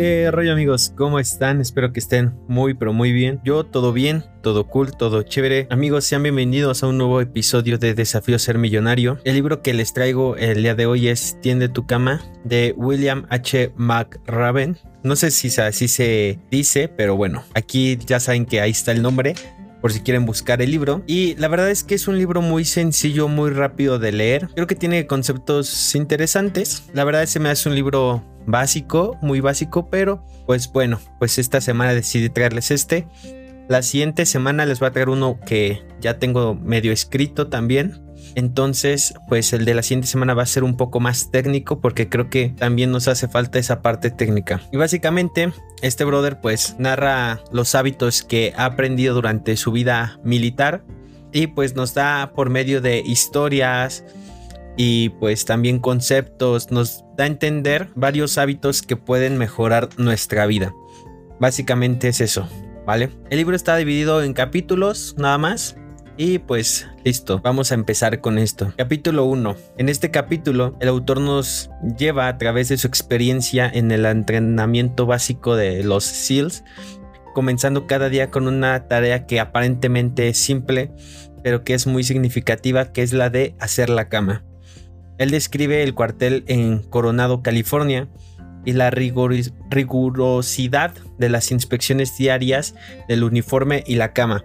¿Qué 0.00 0.30
rollo 0.30 0.54
amigos? 0.54 0.94
¿Cómo 0.96 1.20
están? 1.20 1.60
Espero 1.60 1.92
que 1.92 2.00
estén 2.00 2.32
muy 2.48 2.72
pero 2.72 2.94
muy 2.94 3.12
bien. 3.12 3.38
Yo 3.44 3.64
todo 3.64 3.92
bien, 3.92 4.24
todo 4.42 4.66
cool, 4.66 4.96
todo 4.96 5.22
chévere. 5.22 5.66
Amigos, 5.68 6.06
sean 6.06 6.22
bienvenidos 6.22 6.82
a 6.82 6.86
un 6.86 6.96
nuevo 6.96 7.20
episodio 7.20 7.76
de 7.76 7.92
Desafío 7.92 8.38
Ser 8.38 8.56
Millonario. 8.56 9.18
El 9.24 9.34
libro 9.34 9.60
que 9.60 9.74
les 9.74 9.92
traigo 9.92 10.36
el 10.36 10.62
día 10.62 10.74
de 10.74 10.86
hoy 10.86 11.08
es 11.08 11.38
Tiende 11.42 11.68
tu 11.68 11.86
cama 11.86 12.22
de 12.44 12.72
William 12.78 13.26
H. 13.28 13.74
McRaven. 13.76 14.78
No 15.02 15.16
sé 15.16 15.30
si 15.30 15.48
así 15.60 15.86
se 15.86 16.38
dice, 16.50 16.88
pero 16.88 17.14
bueno, 17.14 17.44
aquí 17.52 17.98
ya 17.98 18.20
saben 18.20 18.46
que 18.46 18.62
ahí 18.62 18.70
está 18.70 18.92
el 18.92 19.02
nombre 19.02 19.34
por 19.80 19.92
si 19.92 20.00
quieren 20.00 20.24
buscar 20.24 20.62
el 20.62 20.70
libro. 20.70 21.02
Y 21.06 21.34
la 21.36 21.48
verdad 21.48 21.70
es 21.70 21.84
que 21.84 21.94
es 21.94 22.08
un 22.08 22.16
libro 22.16 22.40
muy 22.42 22.64
sencillo, 22.64 23.28
muy 23.28 23.50
rápido 23.50 23.98
de 23.98 24.12
leer. 24.12 24.48
Creo 24.54 24.66
que 24.66 24.74
tiene 24.76 25.06
conceptos 25.06 25.94
interesantes. 25.94 26.84
La 26.92 27.04
verdad 27.04 27.28
que 27.30 27.38
me 27.38 27.50
hace 27.50 27.68
un 27.68 27.74
libro 27.74 28.24
básico, 28.46 29.16
muy 29.22 29.40
básico, 29.40 29.88
pero 29.90 30.24
pues 30.46 30.70
bueno, 30.72 30.98
pues 31.18 31.38
esta 31.38 31.60
semana 31.60 31.92
decidí 31.94 32.28
traerles 32.28 32.70
este. 32.70 33.06
La 33.68 33.82
siguiente 33.82 34.26
semana 34.26 34.66
les 34.66 34.80
voy 34.80 34.88
a 34.88 34.92
traer 34.92 35.08
uno 35.08 35.38
que 35.46 35.82
ya 36.00 36.18
tengo 36.18 36.54
medio 36.54 36.92
escrito 36.92 37.48
también. 37.48 38.02
Entonces, 38.34 39.14
pues 39.28 39.52
el 39.52 39.64
de 39.64 39.74
la 39.74 39.82
siguiente 39.82 40.08
semana 40.08 40.34
va 40.34 40.42
a 40.42 40.46
ser 40.46 40.64
un 40.64 40.76
poco 40.76 41.00
más 41.00 41.30
técnico 41.30 41.80
porque 41.80 42.08
creo 42.08 42.30
que 42.30 42.48
también 42.50 42.90
nos 42.90 43.08
hace 43.08 43.28
falta 43.28 43.58
esa 43.58 43.82
parte 43.82 44.10
técnica. 44.10 44.60
Y 44.72 44.76
básicamente, 44.76 45.52
este 45.82 46.04
brother 46.04 46.40
pues 46.40 46.76
narra 46.78 47.40
los 47.52 47.74
hábitos 47.74 48.22
que 48.22 48.52
ha 48.56 48.66
aprendido 48.66 49.14
durante 49.14 49.56
su 49.56 49.72
vida 49.72 50.18
militar 50.24 50.84
y 51.32 51.48
pues 51.48 51.74
nos 51.74 51.94
da 51.94 52.32
por 52.34 52.50
medio 52.50 52.80
de 52.80 53.00
historias 53.00 54.04
y 54.76 55.10
pues 55.10 55.44
también 55.44 55.78
conceptos, 55.78 56.70
nos 56.70 57.04
da 57.16 57.24
a 57.24 57.26
entender 57.26 57.88
varios 57.94 58.38
hábitos 58.38 58.82
que 58.82 58.96
pueden 58.96 59.38
mejorar 59.38 59.88
nuestra 59.96 60.46
vida. 60.46 60.74
Básicamente 61.38 62.08
es 62.08 62.20
eso, 62.20 62.48
¿vale? 62.86 63.10
El 63.30 63.38
libro 63.38 63.56
está 63.56 63.76
dividido 63.76 64.22
en 64.22 64.32
capítulos 64.32 65.14
nada 65.18 65.38
más 65.38 65.76
y 66.16 66.38
pues 66.38 66.86
listo, 67.02 67.40
vamos 67.40 67.72
a 67.72 67.74
empezar 67.74 68.20
con 68.20 68.36
esto. 68.36 68.74
Capítulo 68.76 69.24
1. 69.24 69.56
En 69.78 69.88
este 69.88 70.10
capítulo, 70.10 70.76
el 70.78 70.88
autor 70.88 71.18
nos 71.18 71.70
lleva 71.96 72.28
a 72.28 72.36
través 72.36 72.68
de 72.68 72.76
su 72.76 72.86
experiencia 72.86 73.70
en 73.72 73.90
el 73.90 74.04
entrenamiento 74.04 75.06
básico 75.06 75.56
de 75.56 75.82
los 75.82 76.04
SEALs, 76.04 76.62
comenzando 77.34 77.86
cada 77.86 78.10
día 78.10 78.30
con 78.30 78.48
una 78.48 78.86
tarea 78.86 79.26
que 79.26 79.40
aparentemente 79.40 80.28
es 80.28 80.36
simple, 80.36 80.92
pero 81.42 81.64
que 81.64 81.72
es 81.72 81.86
muy 81.86 82.04
significativa, 82.04 82.92
que 82.92 83.02
es 83.02 83.14
la 83.14 83.30
de 83.30 83.54
hacer 83.58 83.88
la 83.88 84.10
cama. 84.10 84.44
Él 85.20 85.30
describe 85.30 85.84
el 85.84 85.94
cuartel 85.94 86.42
en 86.48 86.82
Coronado, 86.82 87.42
California, 87.42 88.08
y 88.64 88.72
la 88.72 88.90
rigurosidad 88.90 90.94
de 91.16 91.28
las 91.28 91.52
inspecciones 91.52 92.18
diarias 92.18 92.74
del 93.08 93.24
uniforme 93.24 93.82
y 93.86 93.94
la 93.94 94.12
cama, 94.12 94.44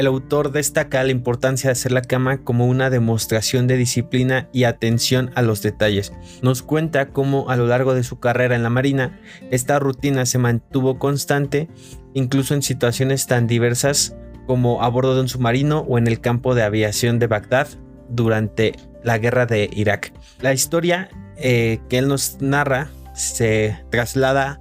el 0.00 0.06
autor 0.06 0.50
destaca 0.50 1.04
la 1.04 1.10
importancia 1.10 1.68
de 1.68 1.72
hacer 1.72 1.92
la 1.92 2.00
cama 2.00 2.38
como 2.38 2.66
una 2.66 2.88
demostración 2.88 3.66
de 3.66 3.76
disciplina 3.76 4.48
y 4.50 4.64
atención 4.64 5.30
a 5.34 5.42
los 5.42 5.60
detalles. 5.60 6.14
Nos 6.40 6.62
cuenta 6.62 7.10
cómo 7.10 7.50
a 7.50 7.56
lo 7.56 7.66
largo 7.66 7.92
de 7.92 8.02
su 8.02 8.18
carrera 8.18 8.56
en 8.56 8.62
la 8.62 8.70
Marina, 8.70 9.20
esta 9.50 9.78
rutina 9.78 10.24
se 10.24 10.38
mantuvo 10.38 10.98
constante, 10.98 11.68
incluso 12.14 12.54
en 12.54 12.62
situaciones 12.62 13.26
tan 13.26 13.46
diversas 13.46 14.16
como 14.46 14.82
a 14.82 14.88
bordo 14.88 15.14
de 15.14 15.20
un 15.20 15.28
submarino 15.28 15.80
o 15.80 15.98
en 15.98 16.06
el 16.06 16.22
campo 16.22 16.54
de 16.54 16.62
aviación 16.62 17.18
de 17.18 17.26
Bagdad 17.26 17.68
durante 18.10 18.74
la 19.02 19.18
guerra 19.18 19.46
de 19.46 19.70
Irak. 19.72 20.12
La 20.40 20.52
historia 20.52 21.08
eh, 21.36 21.80
que 21.88 21.98
él 21.98 22.08
nos 22.08 22.40
narra 22.40 22.90
se 23.14 23.78
traslada 23.90 24.60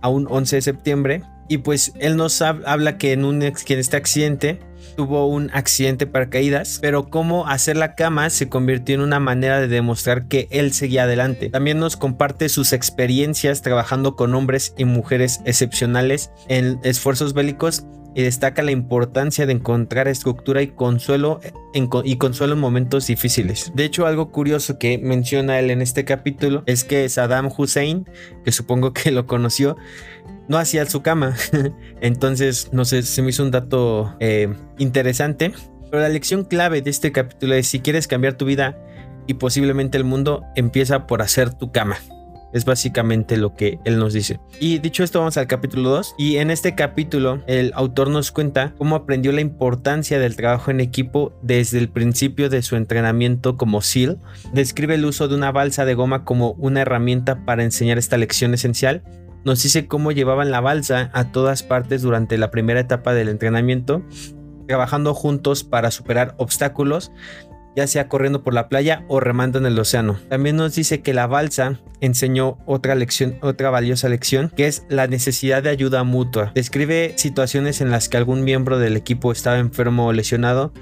a 0.00 0.08
un 0.08 0.26
11 0.28 0.56
de 0.56 0.62
septiembre 0.62 1.22
y 1.48 1.58
pues 1.58 1.92
él 1.98 2.16
nos 2.16 2.42
habla 2.42 2.98
que 2.98 3.12
en, 3.12 3.24
un, 3.24 3.40
que 3.40 3.74
en 3.74 3.80
este 3.80 3.96
accidente 3.96 4.60
tuvo 4.96 5.26
un 5.26 5.50
accidente 5.54 6.06
para 6.06 6.28
caídas, 6.28 6.78
pero 6.82 7.08
cómo 7.08 7.46
hacer 7.46 7.76
la 7.76 7.94
cama 7.94 8.30
se 8.30 8.48
convirtió 8.48 8.96
en 8.96 9.00
una 9.00 9.20
manera 9.20 9.60
de 9.60 9.68
demostrar 9.68 10.26
que 10.26 10.48
él 10.50 10.72
seguía 10.72 11.04
adelante. 11.04 11.48
También 11.50 11.78
nos 11.78 11.96
comparte 11.96 12.48
sus 12.48 12.72
experiencias 12.72 13.62
trabajando 13.62 14.14
con 14.14 14.34
hombres 14.34 14.74
y 14.76 14.84
mujeres 14.84 15.40
excepcionales 15.44 16.30
en 16.48 16.80
esfuerzos 16.82 17.32
bélicos 17.32 17.84
y 18.18 18.22
destaca 18.22 18.64
la 18.64 18.72
importancia 18.72 19.46
de 19.46 19.52
encontrar 19.52 20.08
estructura 20.08 20.60
y 20.60 20.66
consuelo 20.66 21.38
en, 21.72 21.88
y 22.02 22.16
consuelo 22.16 22.54
en 22.54 22.58
momentos 22.58 23.06
difíciles. 23.06 23.70
De 23.76 23.84
hecho, 23.84 24.06
algo 24.06 24.32
curioso 24.32 24.76
que 24.76 24.98
menciona 24.98 25.60
él 25.60 25.70
en 25.70 25.80
este 25.80 26.04
capítulo 26.04 26.64
es 26.66 26.82
que 26.82 27.08
Saddam 27.08 27.48
Hussein, 27.56 28.10
que 28.44 28.50
supongo 28.50 28.92
que 28.92 29.12
lo 29.12 29.28
conoció, 29.28 29.76
no 30.48 30.58
hacía 30.58 30.84
su 30.86 31.00
cama. 31.00 31.36
Entonces, 32.00 32.70
no 32.72 32.84
sé, 32.84 33.04
se 33.04 33.22
me 33.22 33.30
hizo 33.30 33.44
un 33.44 33.52
dato 33.52 34.12
eh, 34.18 34.52
interesante. 34.78 35.52
Pero 35.88 36.02
la 36.02 36.08
lección 36.08 36.42
clave 36.42 36.82
de 36.82 36.90
este 36.90 37.12
capítulo 37.12 37.54
es 37.54 37.68
si 37.68 37.78
quieres 37.78 38.08
cambiar 38.08 38.34
tu 38.34 38.46
vida 38.46 38.76
y 39.28 39.34
posiblemente 39.34 39.96
el 39.96 40.02
mundo, 40.02 40.42
empieza 40.56 41.06
por 41.06 41.22
hacer 41.22 41.54
tu 41.54 41.70
cama. 41.70 41.98
Es 42.52 42.64
básicamente 42.64 43.36
lo 43.36 43.54
que 43.54 43.78
él 43.84 43.98
nos 43.98 44.12
dice. 44.12 44.40
Y 44.58 44.78
dicho 44.78 45.04
esto, 45.04 45.18
vamos 45.18 45.36
al 45.36 45.46
capítulo 45.46 45.90
2. 45.90 46.14
Y 46.18 46.36
en 46.36 46.50
este 46.50 46.74
capítulo, 46.74 47.42
el 47.46 47.72
autor 47.74 48.08
nos 48.08 48.32
cuenta 48.32 48.74
cómo 48.78 48.96
aprendió 48.96 49.32
la 49.32 49.40
importancia 49.40 50.18
del 50.18 50.36
trabajo 50.36 50.70
en 50.70 50.80
equipo 50.80 51.32
desde 51.42 51.78
el 51.78 51.88
principio 51.90 52.48
de 52.48 52.62
su 52.62 52.76
entrenamiento 52.76 53.56
como 53.56 53.82
SEAL. 53.82 54.20
Describe 54.52 54.94
el 54.94 55.04
uso 55.04 55.28
de 55.28 55.34
una 55.34 55.52
balsa 55.52 55.84
de 55.84 55.94
goma 55.94 56.24
como 56.24 56.52
una 56.52 56.80
herramienta 56.80 57.44
para 57.44 57.64
enseñar 57.64 57.98
esta 57.98 58.16
lección 58.16 58.54
esencial 58.54 59.02
nos 59.44 59.62
dice 59.62 59.86
cómo 59.86 60.12
llevaban 60.12 60.50
la 60.50 60.60
balsa 60.60 61.10
a 61.14 61.32
todas 61.32 61.62
partes 61.62 62.02
durante 62.02 62.38
la 62.38 62.50
primera 62.50 62.80
etapa 62.80 63.14
del 63.14 63.28
entrenamiento, 63.28 64.02
trabajando 64.66 65.14
juntos 65.14 65.64
para 65.64 65.90
superar 65.90 66.34
obstáculos, 66.38 67.12
ya 67.78 67.86
sea 67.86 68.08
corriendo 68.08 68.42
por 68.42 68.54
la 68.54 68.68
playa 68.68 69.04
o 69.06 69.20
remando 69.20 69.60
en 69.60 69.66
el 69.66 69.78
océano. 69.78 70.18
También 70.28 70.56
nos 70.56 70.74
dice 70.74 71.00
que 71.00 71.14
la 71.14 71.28
balsa 71.28 71.78
enseñó 72.00 72.58
otra 72.66 72.96
lección, 72.96 73.38
otra 73.40 73.70
valiosa 73.70 74.08
lección, 74.08 74.50
que 74.56 74.66
es 74.66 74.82
la 74.88 75.06
necesidad 75.06 75.62
de 75.62 75.70
ayuda 75.70 76.02
mutua. 76.02 76.50
Describe 76.56 77.14
situaciones 77.16 77.80
en 77.80 77.92
las 77.92 78.08
que 78.08 78.16
algún 78.16 78.42
miembro 78.42 78.80
del 78.80 78.96
equipo 78.96 79.30
estaba 79.30 79.60
enfermo 79.60 80.08
o 80.08 80.12
lesionado 80.12 80.72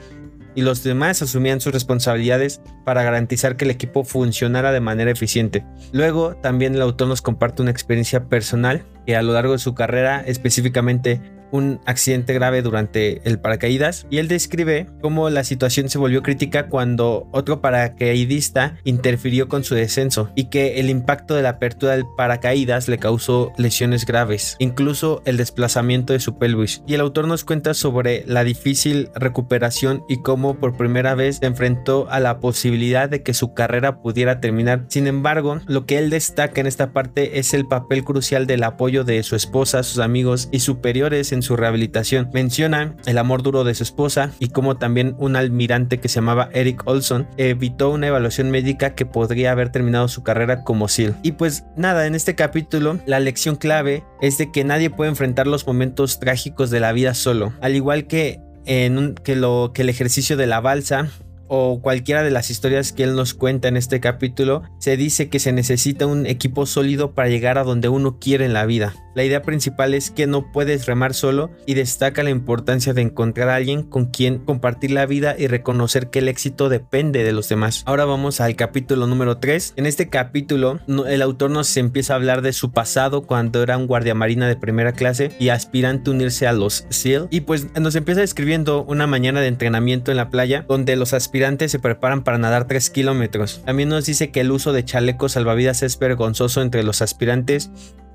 y 0.54 0.62
los 0.62 0.82
demás 0.82 1.20
asumían 1.20 1.60
sus 1.60 1.74
responsabilidades 1.74 2.62
para 2.86 3.02
garantizar 3.02 3.58
que 3.58 3.66
el 3.66 3.72
equipo 3.72 4.02
funcionara 4.02 4.72
de 4.72 4.80
manera 4.80 5.10
eficiente. 5.10 5.66
Luego, 5.92 6.36
también 6.36 6.74
el 6.74 6.80
autor 6.80 7.08
nos 7.08 7.20
comparte 7.20 7.60
una 7.60 7.72
experiencia 7.72 8.24
personal 8.30 8.86
que 9.04 9.16
a 9.16 9.22
lo 9.22 9.34
largo 9.34 9.52
de 9.52 9.58
su 9.58 9.74
carrera, 9.74 10.22
específicamente 10.26 11.20
un 11.50 11.80
accidente 11.86 12.32
grave 12.34 12.62
durante 12.62 13.20
el 13.28 13.38
paracaídas 13.38 14.06
y 14.10 14.18
él 14.18 14.28
describe 14.28 14.88
cómo 15.00 15.30
la 15.30 15.44
situación 15.44 15.88
se 15.88 15.98
volvió 15.98 16.22
crítica 16.22 16.68
cuando 16.68 17.28
otro 17.32 17.60
paracaidista 17.60 18.76
interfirió 18.84 19.48
con 19.48 19.64
su 19.64 19.74
descenso 19.74 20.30
y 20.34 20.44
que 20.44 20.80
el 20.80 20.90
impacto 20.90 21.34
de 21.34 21.42
la 21.42 21.50
apertura 21.50 21.92
del 21.92 22.04
paracaídas 22.16 22.88
le 22.88 22.98
causó 22.98 23.52
lesiones 23.56 24.06
graves, 24.06 24.56
incluso 24.58 25.22
el 25.24 25.36
desplazamiento 25.36 26.12
de 26.12 26.20
su 26.20 26.38
pelvis. 26.38 26.82
Y 26.86 26.94
el 26.94 27.00
autor 27.00 27.26
nos 27.26 27.44
cuenta 27.44 27.74
sobre 27.74 28.24
la 28.26 28.44
difícil 28.44 29.10
recuperación 29.14 30.04
y 30.08 30.22
cómo 30.22 30.58
por 30.58 30.76
primera 30.76 31.14
vez 31.14 31.36
se 31.36 31.46
enfrentó 31.46 32.06
a 32.10 32.20
la 32.20 32.40
posibilidad 32.40 33.08
de 33.08 33.22
que 33.22 33.34
su 33.34 33.54
carrera 33.54 34.00
pudiera 34.00 34.40
terminar. 34.40 34.84
Sin 34.88 35.06
embargo, 35.06 35.60
lo 35.66 35.86
que 35.86 35.98
él 35.98 36.10
destaca 36.10 36.60
en 36.60 36.66
esta 36.66 36.92
parte 36.92 37.38
es 37.38 37.54
el 37.54 37.66
papel 37.66 38.04
crucial 38.04 38.46
del 38.46 38.64
apoyo 38.64 39.04
de 39.04 39.22
su 39.22 39.36
esposa, 39.36 39.82
sus 39.82 39.98
amigos 39.98 40.48
y 40.52 40.60
superiores 40.60 41.32
su 41.42 41.56
rehabilitación. 41.56 42.30
Menciona 42.32 42.94
el 43.06 43.18
amor 43.18 43.42
duro 43.42 43.64
de 43.64 43.74
su 43.74 43.82
esposa 43.82 44.30
y 44.38 44.48
cómo 44.48 44.76
también 44.76 45.14
un 45.18 45.36
almirante 45.36 45.98
que 45.98 46.08
se 46.08 46.16
llamaba 46.16 46.48
Eric 46.52 46.82
Olson 46.86 47.28
evitó 47.36 47.90
una 47.90 48.08
evaluación 48.08 48.50
médica 48.50 48.94
que 48.94 49.06
podría 49.06 49.52
haber 49.52 49.70
terminado 49.70 50.08
su 50.08 50.22
carrera 50.22 50.64
como 50.64 50.88
SEAL. 50.88 51.16
Y 51.22 51.32
pues 51.32 51.64
nada, 51.76 52.06
en 52.06 52.14
este 52.14 52.34
capítulo 52.34 52.98
la 53.06 53.20
lección 53.20 53.56
clave 53.56 54.04
es 54.20 54.38
de 54.38 54.50
que 54.50 54.64
nadie 54.64 54.90
puede 54.90 55.10
enfrentar 55.10 55.46
los 55.46 55.66
momentos 55.66 56.20
trágicos 56.20 56.70
de 56.70 56.80
la 56.80 56.92
vida 56.92 57.14
solo. 57.14 57.52
Al 57.60 57.74
igual 57.74 58.06
que 58.06 58.40
en 58.66 59.14
que, 59.14 59.36
lo, 59.36 59.70
que 59.72 59.82
el 59.82 59.88
ejercicio 59.88 60.36
de 60.36 60.46
la 60.46 60.60
balsa 60.60 61.08
o 61.48 61.80
cualquiera 61.80 62.22
de 62.22 62.30
las 62.30 62.50
historias 62.50 62.92
que 62.92 63.04
él 63.04 63.14
nos 63.14 63.34
cuenta 63.34 63.68
en 63.68 63.76
este 63.76 64.00
capítulo, 64.00 64.62
se 64.78 64.96
dice 64.96 65.28
que 65.28 65.38
se 65.38 65.52
necesita 65.52 66.06
un 66.06 66.26
equipo 66.26 66.66
sólido 66.66 67.12
para 67.12 67.28
llegar 67.28 67.58
a 67.58 67.64
donde 67.64 67.88
uno 67.88 68.18
quiere 68.18 68.44
en 68.44 68.52
la 68.52 68.66
vida. 68.66 68.94
La 69.14 69.24
idea 69.24 69.40
principal 69.40 69.94
es 69.94 70.10
que 70.10 70.26
no 70.26 70.52
puedes 70.52 70.84
remar 70.84 71.14
solo 71.14 71.50
y 71.64 71.72
destaca 71.72 72.22
la 72.22 72.28
importancia 72.28 72.92
de 72.92 73.00
encontrar 73.00 73.48
a 73.48 73.54
alguien 73.54 73.82
con 73.82 74.06
quien 74.06 74.38
compartir 74.38 74.90
la 74.90 75.06
vida 75.06 75.34
y 75.38 75.46
reconocer 75.46 76.10
que 76.10 76.18
el 76.18 76.28
éxito 76.28 76.68
depende 76.68 77.24
de 77.24 77.32
los 77.32 77.48
demás. 77.48 77.82
Ahora 77.86 78.04
vamos 78.04 78.42
al 78.42 78.56
capítulo 78.56 79.06
número 79.06 79.38
3. 79.38 79.74
En 79.76 79.86
este 79.86 80.10
capítulo 80.10 80.80
el 81.06 81.22
autor 81.22 81.50
nos 81.50 81.74
empieza 81.78 82.12
a 82.12 82.16
hablar 82.16 82.42
de 82.42 82.52
su 82.52 82.72
pasado 82.72 83.22
cuando 83.22 83.62
era 83.62 83.78
un 83.78 83.86
guardia 83.86 84.14
marina 84.14 84.48
de 84.48 84.56
primera 84.56 84.92
clase 84.92 85.30
y 85.38 85.48
aspirante 85.48 86.10
a 86.10 86.12
unirse 86.12 86.46
a 86.46 86.52
los 86.52 86.84
SEAL 86.90 87.28
y 87.30 87.40
pues 87.40 87.68
nos 87.80 87.94
empieza 87.94 88.20
describiendo 88.20 88.84
una 88.84 89.06
mañana 89.06 89.40
de 89.40 89.48
entrenamiento 89.48 90.10
en 90.10 90.18
la 90.18 90.28
playa 90.28 90.66
donde 90.68 90.94
los 90.96 91.14
aspirantes 91.14 91.35
se 91.68 91.78
preparan 91.78 92.24
para 92.24 92.38
nadar 92.38 92.66
3 92.66 92.90
kilómetros. 92.90 93.62
También 93.64 93.88
nos 93.88 94.06
dice 94.06 94.30
que 94.30 94.40
el 94.40 94.50
uso 94.50 94.72
de 94.72 94.84
chalecos 94.84 95.32
salvavidas 95.32 95.82
es 95.82 95.98
vergonzoso 95.98 96.62
entre 96.62 96.82
los 96.82 97.02
aspirantes 97.02 97.70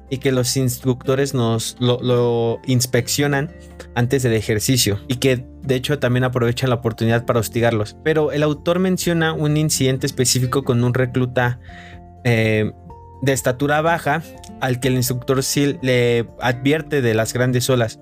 y 0.10 0.18
que 0.18 0.32
los 0.32 0.58
instructores 0.58 1.34
nos 1.34 1.78
lo, 1.80 2.60
inspeccionan 2.66 3.52
antes 3.96 4.24
del 4.24 4.34
ejercicio 4.34 5.00
y 5.08 5.16
que 5.16 5.46
de 5.62 5.76
hecho 5.76 6.00
también 6.00 6.24
aprovechan 6.24 6.70
la 6.70 6.76
oportunidad 6.76 7.26
para 7.26 7.40
hostigarlos. 7.40 7.96
Pero 8.04 8.32
el 8.32 8.44
autor 8.44 8.80
menciona 8.80 9.34
un 9.34 9.56
incidente 9.56 10.06
específico 10.06 10.64
con 10.64 10.84
un 10.84 10.94
recluta 10.94 11.60
eh, 12.24 12.72
de 13.22 13.34
estatura 13.34 13.82
baja 13.82 14.22
al 14.60 14.80
que 14.80 14.90
el 14.90 14.96
instructor 14.96 15.44
SEAL 15.44 15.80
le 15.82 16.28
advierte 16.40 17.02
de 17.02 17.14
las 17.14 17.34
grandes 17.34 17.70
olas 17.70 18.00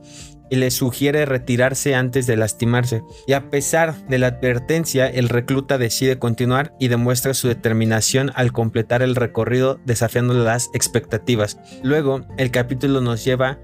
y 0.49 0.55
le 0.55 0.71
sugiere 0.71 1.25
retirarse 1.25 1.95
antes 1.95 2.27
de 2.27 2.37
lastimarse. 2.37 3.03
Y 3.27 3.33
a 3.33 3.49
pesar 3.49 3.95
de 4.07 4.17
la 4.17 4.27
advertencia, 4.27 5.07
el 5.07 5.29
recluta 5.29 5.77
decide 5.77 6.19
continuar 6.19 6.73
y 6.79 6.87
demuestra 6.87 7.33
su 7.33 7.47
determinación 7.47 8.31
al 8.35 8.51
completar 8.51 9.01
el 9.01 9.15
recorrido 9.15 9.79
desafiando 9.85 10.33
las 10.33 10.69
expectativas. 10.73 11.59
Luego, 11.83 12.21
el 12.37 12.51
capítulo 12.51 13.01
nos 13.01 13.23
lleva 13.23 13.59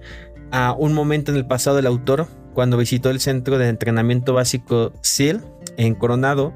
a 0.52 0.74
un 0.74 0.94
momento 0.94 1.32
en 1.32 1.38
el 1.38 1.48
pasado 1.48 1.76
del 1.76 1.88
autor 1.88 2.28
cuando 2.54 2.78
visitó 2.78 3.10
el 3.10 3.20
centro 3.20 3.58
de 3.58 3.68
entrenamiento 3.68 4.34
básico 4.34 4.94
SEAL 5.02 5.44
en 5.78 5.96
Coronado 5.96 6.54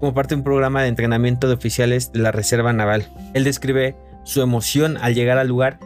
como 0.00 0.14
parte 0.14 0.34
de 0.34 0.38
un 0.38 0.44
programa 0.44 0.82
de 0.82 0.88
entrenamiento 0.88 1.48
de 1.48 1.54
oficiales 1.54 2.12
de 2.12 2.20
la 2.20 2.32
Reserva 2.32 2.72
Naval. 2.72 3.08
Él 3.34 3.44
describe 3.44 3.96
su 4.24 4.42
emoción 4.42 4.96
al 4.96 5.14
llegar 5.14 5.38
al 5.38 5.48
lugar 5.48 5.78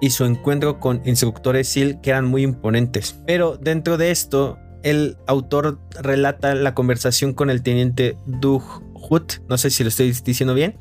y 0.00 0.10
su 0.10 0.24
encuentro 0.24 0.80
con 0.80 1.02
instructores 1.04 1.68
SEAL 1.68 2.00
que 2.00 2.10
eran 2.10 2.26
muy 2.26 2.42
imponentes. 2.42 3.20
Pero 3.26 3.56
dentro 3.56 3.96
de 3.96 4.10
esto, 4.10 4.58
el 4.82 5.16
autor 5.26 5.78
relata 6.00 6.54
la 6.54 6.74
conversación 6.74 7.34
con 7.34 7.50
el 7.50 7.62
teniente 7.62 8.16
Doug 8.26 8.62
Hood, 8.94 9.40
no 9.48 9.58
sé 9.58 9.70
si 9.70 9.82
lo 9.82 9.88
estoy 9.88 10.12
diciendo 10.24 10.54
bien, 10.54 10.76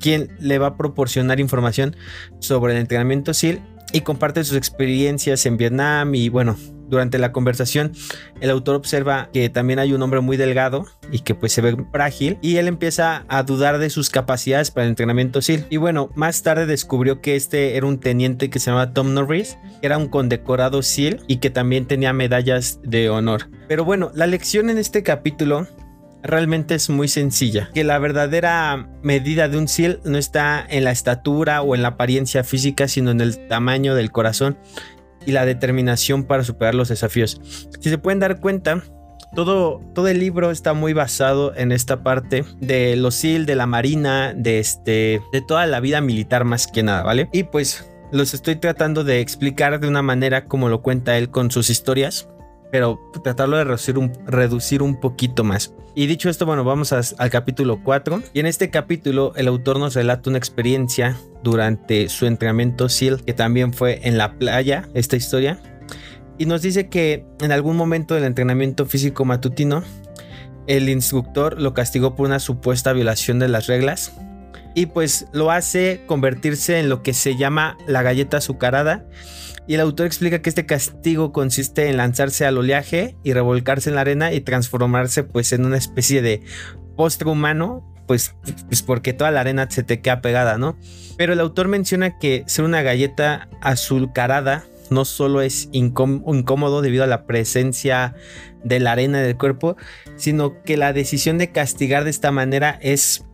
quien 0.00 0.36
le 0.40 0.58
va 0.58 0.68
a 0.68 0.76
proporcionar 0.76 1.40
información 1.40 1.96
sobre 2.40 2.74
el 2.74 2.80
entrenamiento 2.80 3.34
SEAL 3.34 3.60
y 3.92 4.00
comparte 4.00 4.42
sus 4.44 4.56
experiencias 4.56 5.46
en 5.46 5.56
Vietnam 5.56 6.14
y 6.14 6.28
bueno, 6.28 6.56
durante 6.92 7.18
la 7.18 7.32
conversación, 7.32 7.92
el 8.40 8.50
autor 8.50 8.76
observa 8.76 9.30
que 9.32 9.48
también 9.48 9.78
hay 9.78 9.94
un 9.94 10.02
hombre 10.02 10.20
muy 10.20 10.36
delgado 10.36 10.86
y 11.10 11.20
que 11.20 11.34
pues 11.34 11.52
se 11.52 11.62
ve 11.62 11.74
frágil 11.90 12.38
y 12.42 12.56
él 12.56 12.68
empieza 12.68 13.24
a 13.28 13.42
dudar 13.42 13.78
de 13.78 13.88
sus 13.88 14.10
capacidades 14.10 14.70
para 14.70 14.84
el 14.84 14.90
entrenamiento 14.90 15.40
SEAL. 15.40 15.66
Y 15.70 15.78
bueno, 15.78 16.10
más 16.14 16.42
tarde 16.42 16.66
descubrió 16.66 17.22
que 17.22 17.34
este 17.34 17.76
era 17.76 17.86
un 17.86 17.98
teniente 17.98 18.50
que 18.50 18.58
se 18.58 18.70
llamaba 18.70 18.92
Tom 18.92 19.14
Norris, 19.14 19.56
que 19.80 19.86
era 19.86 19.96
un 19.96 20.08
condecorado 20.08 20.82
SEAL 20.82 21.24
y 21.26 21.38
que 21.38 21.48
también 21.48 21.86
tenía 21.86 22.12
medallas 22.12 22.78
de 22.82 23.08
honor. 23.08 23.48
Pero 23.68 23.84
bueno, 23.86 24.10
la 24.14 24.26
lección 24.26 24.68
en 24.68 24.76
este 24.76 25.02
capítulo 25.02 25.66
realmente 26.22 26.74
es 26.74 26.88
muy 26.88 27.08
sencilla. 27.08 27.70
Que 27.74 27.84
la 27.84 27.98
verdadera 27.98 28.88
medida 29.02 29.48
de 29.48 29.58
un 29.58 29.68
SEAL 29.68 30.00
no 30.04 30.18
está 30.18 30.64
en 30.68 30.84
la 30.84 30.92
estatura 30.92 31.62
o 31.62 31.74
en 31.74 31.82
la 31.82 31.88
apariencia 31.88 32.44
física, 32.44 32.88
sino 32.88 33.10
en 33.10 33.20
el 33.20 33.46
tamaño 33.48 33.94
del 33.94 34.12
corazón 34.12 34.56
y 35.26 35.32
la 35.32 35.46
determinación 35.46 36.24
para 36.24 36.44
superar 36.44 36.74
los 36.74 36.88
desafíos. 36.88 37.40
Si 37.80 37.90
se 37.90 37.98
pueden 37.98 38.20
dar 38.20 38.40
cuenta, 38.40 38.82
todo, 39.34 39.80
todo 39.94 40.08
el 40.08 40.18
libro 40.18 40.50
está 40.50 40.74
muy 40.74 40.92
basado 40.92 41.54
en 41.56 41.72
esta 41.72 42.02
parte 42.02 42.44
de 42.60 42.96
los 42.96 43.14
SEAL, 43.14 43.46
de 43.46 43.56
la 43.56 43.66
marina, 43.66 44.34
de 44.34 44.58
este, 44.58 45.20
de 45.32 45.42
toda 45.46 45.66
la 45.66 45.80
vida 45.80 46.00
militar 46.00 46.44
más 46.44 46.66
que 46.66 46.82
nada, 46.82 47.02
¿vale? 47.02 47.28
Y 47.32 47.44
pues 47.44 47.86
los 48.12 48.34
estoy 48.34 48.56
tratando 48.56 49.04
de 49.04 49.20
explicar 49.20 49.80
de 49.80 49.88
una 49.88 50.02
manera 50.02 50.44
como 50.44 50.68
lo 50.68 50.82
cuenta 50.82 51.16
él 51.16 51.30
con 51.30 51.50
sus 51.50 51.70
historias 51.70 52.28
pero 52.72 52.98
tratarlo 53.22 53.58
de 53.58 53.64
reducir 53.64 53.98
un, 53.98 54.12
reducir 54.26 54.82
un 54.82 54.98
poquito 54.98 55.44
más. 55.44 55.74
Y 55.94 56.06
dicho 56.06 56.30
esto, 56.30 56.46
bueno, 56.46 56.64
vamos 56.64 56.90
al 56.92 57.30
capítulo 57.30 57.82
4. 57.84 58.22
Y 58.32 58.40
en 58.40 58.46
este 58.46 58.70
capítulo 58.70 59.34
el 59.36 59.46
autor 59.46 59.78
nos 59.78 59.94
relata 59.94 60.30
una 60.30 60.38
experiencia 60.38 61.14
durante 61.42 62.08
su 62.08 62.24
entrenamiento 62.24 62.88
SEAL, 62.88 63.24
que 63.24 63.34
también 63.34 63.74
fue 63.74 64.00
en 64.04 64.16
la 64.16 64.38
playa, 64.38 64.88
esta 64.94 65.16
historia. 65.16 65.60
Y 66.38 66.46
nos 66.46 66.62
dice 66.62 66.88
que 66.88 67.26
en 67.40 67.52
algún 67.52 67.76
momento 67.76 68.14
del 68.14 68.24
entrenamiento 68.24 68.86
físico 68.86 69.26
matutino, 69.26 69.84
el 70.66 70.88
instructor 70.88 71.60
lo 71.60 71.74
castigó 71.74 72.16
por 72.16 72.26
una 72.26 72.38
supuesta 72.38 72.94
violación 72.94 73.38
de 73.38 73.48
las 73.48 73.66
reglas. 73.66 74.14
Y 74.74 74.86
pues 74.86 75.26
lo 75.32 75.50
hace 75.50 76.04
convertirse 76.06 76.80
en 76.80 76.88
lo 76.88 77.02
que 77.02 77.12
se 77.12 77.36
llama 77.36 77.76
la 77.86 78.00
galleta 78.00 78.38
azucarada 78.38 79.04
y 79.66 79.74
el 79.74 79.80
autor 79.80 80.06
explica 80.06 80.42
que 80.42 80.48
este 80.48 80.66
castigo 80.66 81.32
consiste 81.32 81.88
en 81.88 81.96
lanzarse 81.96 82.44
al 82.44 82.58
oleaje 82.58 83.16
y 83.22 83.32
revolcarse 83.32 83.90
en 83.90 83.96
la 83.96 84.02
arena 84.02 84.32
y 84.32 84.40
transformarse 84.40 85.24
pues 85.24 85.52
en 85.52 85.64
una 85.64 85.76
especie 85.76 86.22
de 86.22 86.42
postre 86.96 87.28
humano, 87.28 87.88
pues, 88.06 88.34
pues 88.66 88.82
porque 88.82 89.12
toda 89.12 89.30
la 89.30 89.40
arena 89.40 89.70
se 89.70 89.82
te 89.82 90.00
queda 90.00 90.20
pegada, 90.20 90.58
¿no? 90.58 90.76
Pero 91.16 91.32
el 91.32 91.40
autor 91.40 91.68
menciona 91.68 92.18
que 92.18 92.44
ser 92.46 92.64
una 92.64 92.82
galleta 92.82 93.48
azulcarada 93.60 94.64
no 94.90 95.04
solo 95.04 95.40
es 95.40 95.68
incómodo 95.72 96.82
debido 96.82 97.04
a 97.04 97.06
la 97.06 97.24
presencia 97.24 98.14
de 98.62 98.78
la 98.78 98.92
arena 98.92 99.20
del 99.20 99.36
cuerpo, 99.36 99.76
sino 100.16 100.62
que 100.62 100.76
la 100.76 100.92
decisión 100.92 101.38
de 101.38 101.50
castigar 101.50 102.04
de 102.04 102.10
esta 102.10 102.30
manera 102.30 102.78
es 102.82 103.24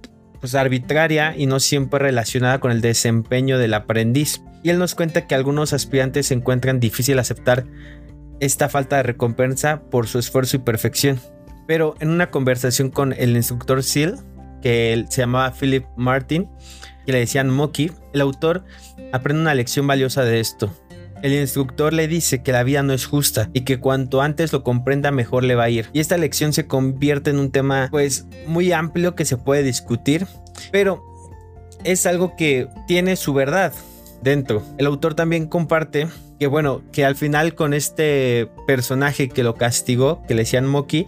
pues 0.41 0.55
arbitraria 0.55 1.35
y 1.37 1.47
no 1.47 1.59
siempre 1.59 1.99
relacionada 1.99 2.61
con 2.61 2.71
el 2.71 2.81
desempeño 2.81 3.59
del 3.59 3.75
aprendiz. 3.75 4.41
Y 4.63 4.71
él 4.71 4.79
nos 4.79 4.95
cuenta 4.95 5.27
que 5.27 5.35
algunos 5.35 5.73
aspirantes 5.73 6.27
se 6.27 6.35
encuentran 6.35 6.81
difícil 6.81 7.19
aceptar 7.19 7.65
esta 8.41 8.69
falta 8.69 8.97
de 8.97 9.03
recompensa 9.03 9.83
por 9.91 10.07
su 10.07 10.19
esfuerzo 10.19 10.57
y 10.57 10.61
perfección. 10.61 11.21
Pero 11.67 11.95
en 12.01 12.11
una 12.11 12.31
conversación 12.31 12.91
con 12.91 13.13
el 13.13 13.37
instructor 13.37 13.83
SEAL, 13.83 14.19
que 14.63 15.05
se 15.09 15.23
llamaba 15.23 15.53
Philip 15.53 15.85
Martin, 15.97 16.49
que 17.07 17.13
le 17.13 17.19
decían 17.19 17.51
Moki, 17.51 17.93
el 18.13 18.21
autor 18.21 18.65
aprende 19.13 19.43
una 19.43 19.55
lección 19.55 19.87
valiosa 19.87 20.25
de 20.25 20.41
esto. 20.41 20.73
El 21.23 21.33
instructor 21.33 21.93
le 21.93 22.07
dice 22.07 22.43
que 22.43 22.53
la 22.53 22.63
vida 22.63 22.83
no 22.83 22.93
es 22.93 23.07
justa 23.07 23.51
y 23.53 23.63
que 23.63 23.81
cuanto 23.81 24.23
antes 24.23 24.53
lo 24.53 24.63
comprenda 24.63 25.11
mejor 25.11 25.43
le 25.43 25.57
va 25.57 25.65
a 25.65 25.71
ir. 25.71 25.89
Y 25.93 26.01
esta 26.01 26.17
lección 26.17 26.53
se 26.53 26.67
convierte 26.67 27.31
en 27.31 27.39
un 27.39 27.51
tema 27.51 27.89
pues 27.91 28.27
muy 28.47 28.73
amplio 28.73 29.17
que 29.17 29.25
se 29.25 29.37
puede 29.37 29.65
discutir, 29.65 30.27
pero 30.71 31.03
es 31.83 32.07
algo 32.07 32.37
que 32.37 32.69
tiene 32.87 33.17
su 33.17 33.35
verdad 33.35 33.73
dentro. 34.23 34.63
El 34.79 34.87
autor 34.87 35.15
también 35.15 35.47
comparte 35.47 36.09
que 36.39 36.47
bueno, 36.47 36.83
que 36.93 37.05
al 37.05 37.17
final 37.17 37.55
con 37.55 37.75
este 37.75 38.49
personaje 38.67 39.29
que 39.29 39.43
lo 39.43 39.55
castigó, 39.55 40.23
que 40.27 40.35
le 40.35 40.43
decían 40.43 40.67
Moki, 40.67 41.07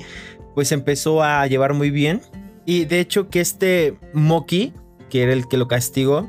pues 0.55 0.73
empezó 0.73 1.23
a 1.23 1.47
llevar 1.47 1.75
muy 1.75 1.91
bien. 1.91 2.21
Y 2.67 2.85
de 2.85 3.01
hecho 3.01 3.29
que 3.29 3.41
este 3.41 3.97
Moki, 4.13 4.73
que 5.09 5.23
era 5.23 5.33
el 5.33 5.47
que 5.49 5.57
lo 5.57 5.69
castigó, 5.69 6.29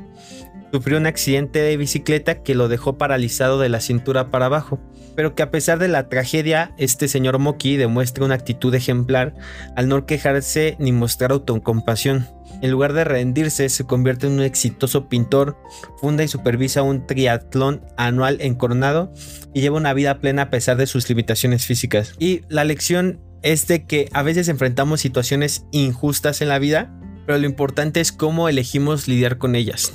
sufrió 0.72 0.96
un 0.96 1.06
accidente 1.06 1.60
de 1.60 1.76
bicicleta 1.76 2.42
que 2.42 2.54
lo 2.54 2.68
dejó 2.68 2.96
paralizado 2.96 3.60
de 3.60 3.68
la 3.68 3.80
cintura 3.80 4.30
para 4.30 4.46
abajo. 4.46 4.80
Pero 5.14 5.34
que 5.34 5.42
a 5.42 5.50
pesar 5.50 5.78
de 5.78 5.88
la 5.88 6.08
tragedia, 6.08 6.74
este 6.78 7.06
señor 7.06 7.38
Moki 7.38 7.76
demuestra 7.76 8.24
una 8.24 8.34
actitud 8.34 8.74
ejemplar 8.74 9.34
al 9.76 9.86
no 9.88 10.06
quejarse 10.06 10.76
ni 10.78 10.90
mostrar 10.90 11.32
autocompasión. 11.32 12.26
En 12.62 12.70
lugar 12.70 12.94
de 12.94 13.04
rendirse, 13.04 13.68
se 13.68 13.84
convierte 13.84 14.26
en 14.26 14.34
un 14.34 14.42
exitoso 14.42 15.08
pintor, 15.08 15.58
funda 16.00 16.24
y 16.24 16.28
supervisa 16.28 16.82
un 16.82 17.06
triatlón 17.06 17.84
anual 17.98 18.38
en 18.40 18.54
Coronado 18.54 19.12
y 19.52 19.60
lleva 19.60 19.76
una 19.76 19.92
vida 19.92 20.20
plena 20.20 20.42
a 20.42 20.50
pesar 20.50 20.78
de 20.78 20.86
sus 20.86 21.06
limitaciones 21.08 21.66
físicas. 21.66 22.14
Y 22.18 22.42
la 22.48 22.64
lección 22.64 23.20
es 23.42 23.66
de 23.66 23.84
que 23.84 24.08
a 24.12 24.22
veces 24.22 24.48
enfrentamos 24.48 25.00
situaciones 25.00 25.66
injustas 25.72 26.40
en 26.40 26.48
la 26.48 26.58
vida, 26.58 26.96
pero 27.26 27.38
lo 27.38 27.46
importante 27.46 28.00
es 28.00 28.12
cómo 28.12 28.48
elegimos 28.48 29.08
lidiar 29.08 29.36
con 29.36 29.56
ellas. 29.56 29.92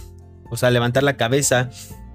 O 0.49 0.57
sea, 0.57 0.71
levantar 0.71 1.03
la 1.03 1.17
cabeza, 1.17 1.69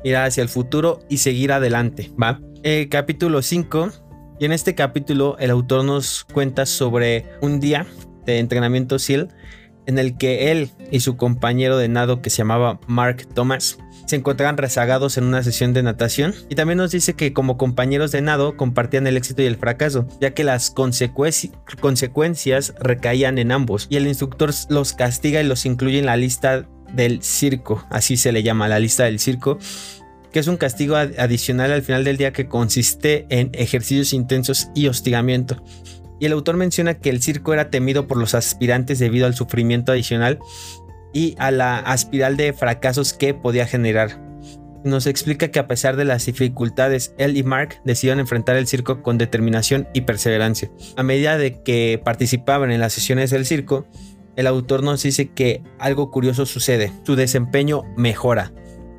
mirar 0.05 0.27
hacia 0.27 0.43
el 0.43 0.49
futuro 0.49 1.01
y 1.09 1.19
seguir 1.19 1.53
adelante, 1.53 2.11
¿va? 2.21 2.41
Eh, 2.63 2.89
capítulo 2.91 3.43
5. 3.43 3.91
Y 4.41 4.45
en 4.45 4.53
este 4.53 4.75
capítulo 4.75 5.37
el 5.39 5.51
autor 5.51 5.85
nos 5.85 6.25
cuenta 6.25 6.67
sobre 6.67 7.27
un 7.41 7.61
día 7.61 7.87
de 8.25 8.39
entrenamiento 8.39 8.99
SEAL 8.99 9.29
en 9.87 9.99
el 9.99 10.17
que 10.17 10.53
él 10.53 10.71
y 10.91 11.01
su 11.01 11.17
compañero 11.17 11.77
de 11.77 11.89
nado 11.89 12.23
que 12.23 12.31
se 12.31 12.39
llamaba 12.39 12.81
Mark 12.87 13.27
Thomas 13.35 13.79
se 14.07 14.17
encontraban 14.17 14.57
rezagados 14.57 15.17
en 15.17 15.25
una 15.25 15.43
sesión 15.43 15.73
de 15.73 15.83
natación 15.83 16.35
y 16.49 16.55
también 16.55 16.79
nos 16.79 16.93
dice 16.93 17.15
que 17.15 17.33
como 17.33 17.57
compañeros 17.57 18.13
de 18.13 18.21
nado 18.21 18.57
compartían 18.57 19.07
el 19.07 19.17
éxito 19.17 19.43
y 19.43 19.47
el 19.47 19.57
fracaso, 19.57 20.07
ya 20.21 20.35
que 20.35 20.45
las 20.45 20.71
consecuencias 20.71 22.75
recaían 22.81 23.39
en 23.39 23.53
ambos 23.53 23.87
y 23.91 23.97
el 23.97 24.07
instructor 24.07 24.51
los 24.69 24.93
castiga 24.93 25.41
y 25.41 25.47
los 25.47 25.67
incluye 25.67 25.99
en 25.99 26.07
la 26.07 26.17
lista 26.17 26.69
del 26.95 27.23
circo, 27.23 27.87
así 27.91 28.17
se 28.17 28.33
le 28.33 28.43
llama 28.43 28.69
la 28.69 28.79
lista 28.79 29.05
del 29.05 29.19
circo, 29.19 29.59
que 30.33 30.39
es 30.39 30.47
un 30.47 30.57
castigo 30.57 30.97
adicional 30.97 31.73
al 31.73 31.83
final 31.83 32.05
del 32.05 32.17
día 32.17 32.33
que 32.33 32.49
consiste 32.49 33.27
en 33.29 33.51
ejercicios 33.55 34.13
intensos 34.13 34.69
y 34.75 34.87
hostigamiento 34.87 35.63
y 36.23 36.27
el 36.27 36.35
autor 36.35 36.57
menciona 36.57 36.95
que 36.95 37.11
el 37.11 37.21
circo 37.21 37.53
era 37.53 37.69
temido 37.69 38.07
por 38.07 38.17
los 38.17 38.37
aspirantes 38.37 39.01
debido 39.01 39.27
al 39.27 39.35
sufrimiento 39.35 39.91
adicional 39.91 40.39
y 41.13 41.35
a 41.37 41.51
la 41.51 41.81
aspiral 41.81 42.37
de 42.37 42.53
fracasos 42.53 43.13
que 43.13 43.35
podía 43.35 43.67
generar. 43.67 44.23
Nos 44.85 45.09
explica 45.09 45.49
que 45.49 45.59
a 45.59 45.67
pesar 45.67 45.97
de 45.97 46.05
las 46.05 46.25
dificultades, 46.25 47.13
él 47.19 47.37
y 47.37 47.43
Mark 47.43 47.81
decidieron 47.85 48.21
enfrentar 48.21 48.55
el 48.55 48.69
circo 48.69 49.03
con 49.03 49.19
determinación 49.19 49.89
y 49.95 50.03
perseverancia. 50.03 50.71
A 50.97 51.03
medida 51.03 51.37
de 51.39 51.61
que 51.61 52.01
participaban 52.05 52.71
en 52.71 52.79
las 52.79 52.93
sesiones 52.93 53.31
del 53.31 53.45
circo, 53.45 53.89
el 54.37 54.47
autor 54.47 54.83
nos 54.83 55.03
dice 55.03 55.31
que 55.31 55.63
algo 55.79 56.11
curioso 56.11 56.47
sucede, 56.47 56.93
su 57.05 57.17
desempeño 57.17 57.83
mejora. 57.97 58.53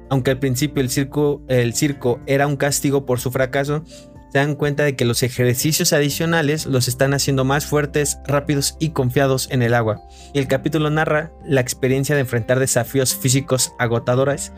aunque 0.10 0.30
al 0.32 0.40
principio 0.40 0.82
el 0.82 1.74
circo, 1.74 2.20
era 2.28 2.46
un 2.46 2.56
castigo 2.56 3.06
por 3.06 3.20
su 3.20 3.32
fracaso, 3.32 3.84
se 4.32 4.40
dan 4.40 4.56
cuenta 4.56 4.84
de 4.84 4.96
que 4.96 5.06
los 5.06 5.24
ejercicios 5.24 5.92
adicionales 5.94 6.66
los 6.66 6.88
están 6.88 7.14
haciendo 7.14 7.46
más 7.46 7.66
fuertes, 7.66 8.20
rápidos 8.28 8.76
y 8.80 8.90
confiados 8.90 9.48
en 9.50 9.64
el 9.64 9.74
agua. 9.74 10.02
Y 10.34 10.40
el 10.40 10.48
capítulo 10.48 10.90
narra 10.90 11.32
la 11.46 11.62
experiencia 11.62 12.16
de 12.16 12.22
enfrentar 12.22 12.60
desafíos 12.60 13.16
físicos 13.16 13.74
agotadores, 13.80 14.52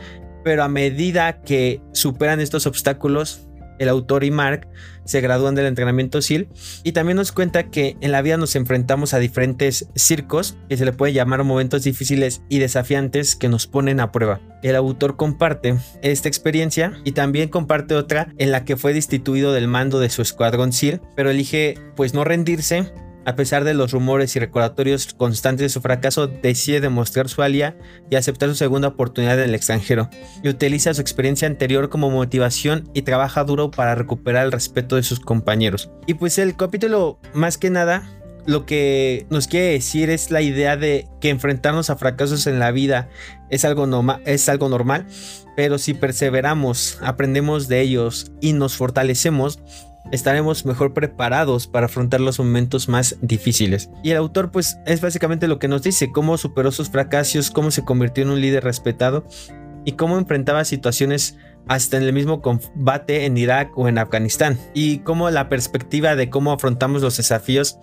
pero 0.43 0.63
a 0.63 0.67
medida 0.67 1.41
que 1.41 1.81
superan 1.93 2.39
estos 2.39 2.67
obstáculos, 2.67 3.47
el 3.79 3.89
autor 3.89 4.23
y 4.23 4.31
Mark 4.31 4.67
se 5.05 5.21
gradúan 5.21 5.55
del 5.55 5.67
entrenamiento 5.67 6.21
SEAL 6.21 6.47
y 6.83 6.91
también 6.91 7.17
nos 7.17 7.31
cuenta 7.31 7.69
que 7.69 7.95
en 8.01 8.11
la 8.11 8.21
vida 8.21 8.37
nos 8.37 8.55
enfrentamos 8.55 9.13
a 9.13 9.19
diferentes 9.19 9.87
circos 9.95 10.57
que 10.67 10.77
se 10.77 10.85
le 10.85 10.93
puede 10.93 11.13
llamar 11.13 11.43
momentos 11.43 11.83
difíciles 11.83 12.41
y 12.49 12.59
desafiantes 12.59 13.35
que 13.35 13.49
nos 13.49 13.67
ponen 13.67 13.99
a 13.99 14.11
prueba. 14.11 14.41
El 14.63 14.75
autor 14.75 15.15
comparte 15.15 15.77
esta 16.01 16.27
experiencia 16.27 16.93
y 17.03 17.11
también 17.11 17.49
comparte 17.49 17.95
otra 17.95 18.33
en 18.37 18.51
la 18.51 18.65
que 18.65 18.77
fue 18.77 18.93
destituido 18.93 19.53
del 19.53 19.67
mando 19.67 19.99
de 19.99 20.09
su 20.09 20.21
escuadrón 20.21 20.73
SEAL, 20.73 21.01
pero 21.15 21.29
elige 21.29 21.77
pues 21.95 22.13
no 22.13 22.23
rendirse 22.23 22.91
a 23.25 23.35
pesar 23.35 23.63
de 23.63 23.73
los 23.73 23.91
rumores 23.91 24.35
y 24.35 24.39
recordatorios 24.39 25.13
constantes 25.13 25.63
de 25.63 25.69
su 25.69 25.81
fracaso, 25.81 26.27
decide 26.27 26.81
demostrar 26.81 27.27
su 27.29 27.41
alía 27.41 27.77
y 28.09 28.15
aceptar 28.15 28.49
su 28.49 28.55
segunda 28.55 28.89
oportunidad 28.89 29.39
en 29.39 29.49
el 29.49 29.55
extranjero, 29.55 30.09
y 30.43 30.49
utiliza 30.49 30.93
su 30.93 31.01
experiencia 31.01 31.47
anterior 31.47 31.89
como 31.89 32.09
motivación 32.09 32.89
y 32.93 33.01
trabaja 33.01 33.43
duro 33.43 33.71
para 33.71 33.95
recuperar 33.95 34.45
el 34.45 34.51
respeto 34.51 34.95
de 34.95 35.03
sus 35.03 35.19
compañeros. 35.19 35.89
Y 36.07 36.15
pues 36.15 36.37
el 36.37 36.55
capítulo, 36.55 37.19
más 37.33 37.57
que 37.57 37.69
nada, 37.69 38.03
lo 38.45 38.65
que 38.65 39.25
nos 39.29 39.47
quiere 39.47 39.71
decir 39.71 40.09
es 40.09 40.29
la 40.29 40.41
idea 40.41 40.77
de 40.77 41.07
que 41.19 41.29
enfrentarnos 41.29 41.89
a 41.89 41.95
fracasos 41.95 42.45
en 42.45 42.59
la 42.59 42.71
vida 42.71 43.09
es 43.49 43.65
algo, 43.65 43.87
es 44.25 44.49
algo 44.49 44.69
normal, 44.69 45.07
pero 45.55 45.77
si 45.77 45.93
perseveramos, 45.93 46.99
aprendemos 47.01 47.67
de 47.67 47.81
ellos 47.81 48.31
y 48.41 48.53
nos 48.53 48.75
fortalecemos, 48.75 49.59
estaremos 50.11 50.65
mejor 50.65 50.93
preparados 50.93 51.67
para 51.67 51.87
afrontar 51.87 52.21
los 52.21 52.39
momentos 52.39 52.87
más 52.87 53.17
difíciles. 53.21 53.89
Y 54.03 54.11
el 54.11 54.17
autor 54.17 54.51
pues 54.51 54.77
es 54.85 55.01
básicamente 55.01 55.47
lo 55.47 55.59
que 55.59 55.67
nos 55.67 55.83
dice, 55.83 56.11
cómo 56.11 56.37
superó 56.37 56.71
sus 56.71 56.89
fracasos, 56.89 57.51
cómo 57.51 57.71
se 57.71 57.83
convirtió 57.83 58.23
en 58.23 58.31
un 58.31 58.41
líder 58.41 58.63
respetado 58.63 59.25
y 59.85 59.93
cómo 59.93 60.17
enfrentaba 60.17 60.65
situaciones 60.65 61.37
hasta 61.67 61.97
en 61.97 62.03
el 62.03 62.13
mismo 62.13 62.41
combate 62.41 63.25
en 63.25 63.37
Irak 63.37 63.77
o 63.77 63.87
en 63.87 63.97
Afganistán 63.97 64.59
y 64.73 64.99
cómo 64.99 65.29
la 65.29 65.49
perspectiva 65.49 66.15
de 66.15 66.29
cómo 66.29 66.51
afrontamos 66.51 67.01
los 67.01 67.17
desafíos 67.17 67.79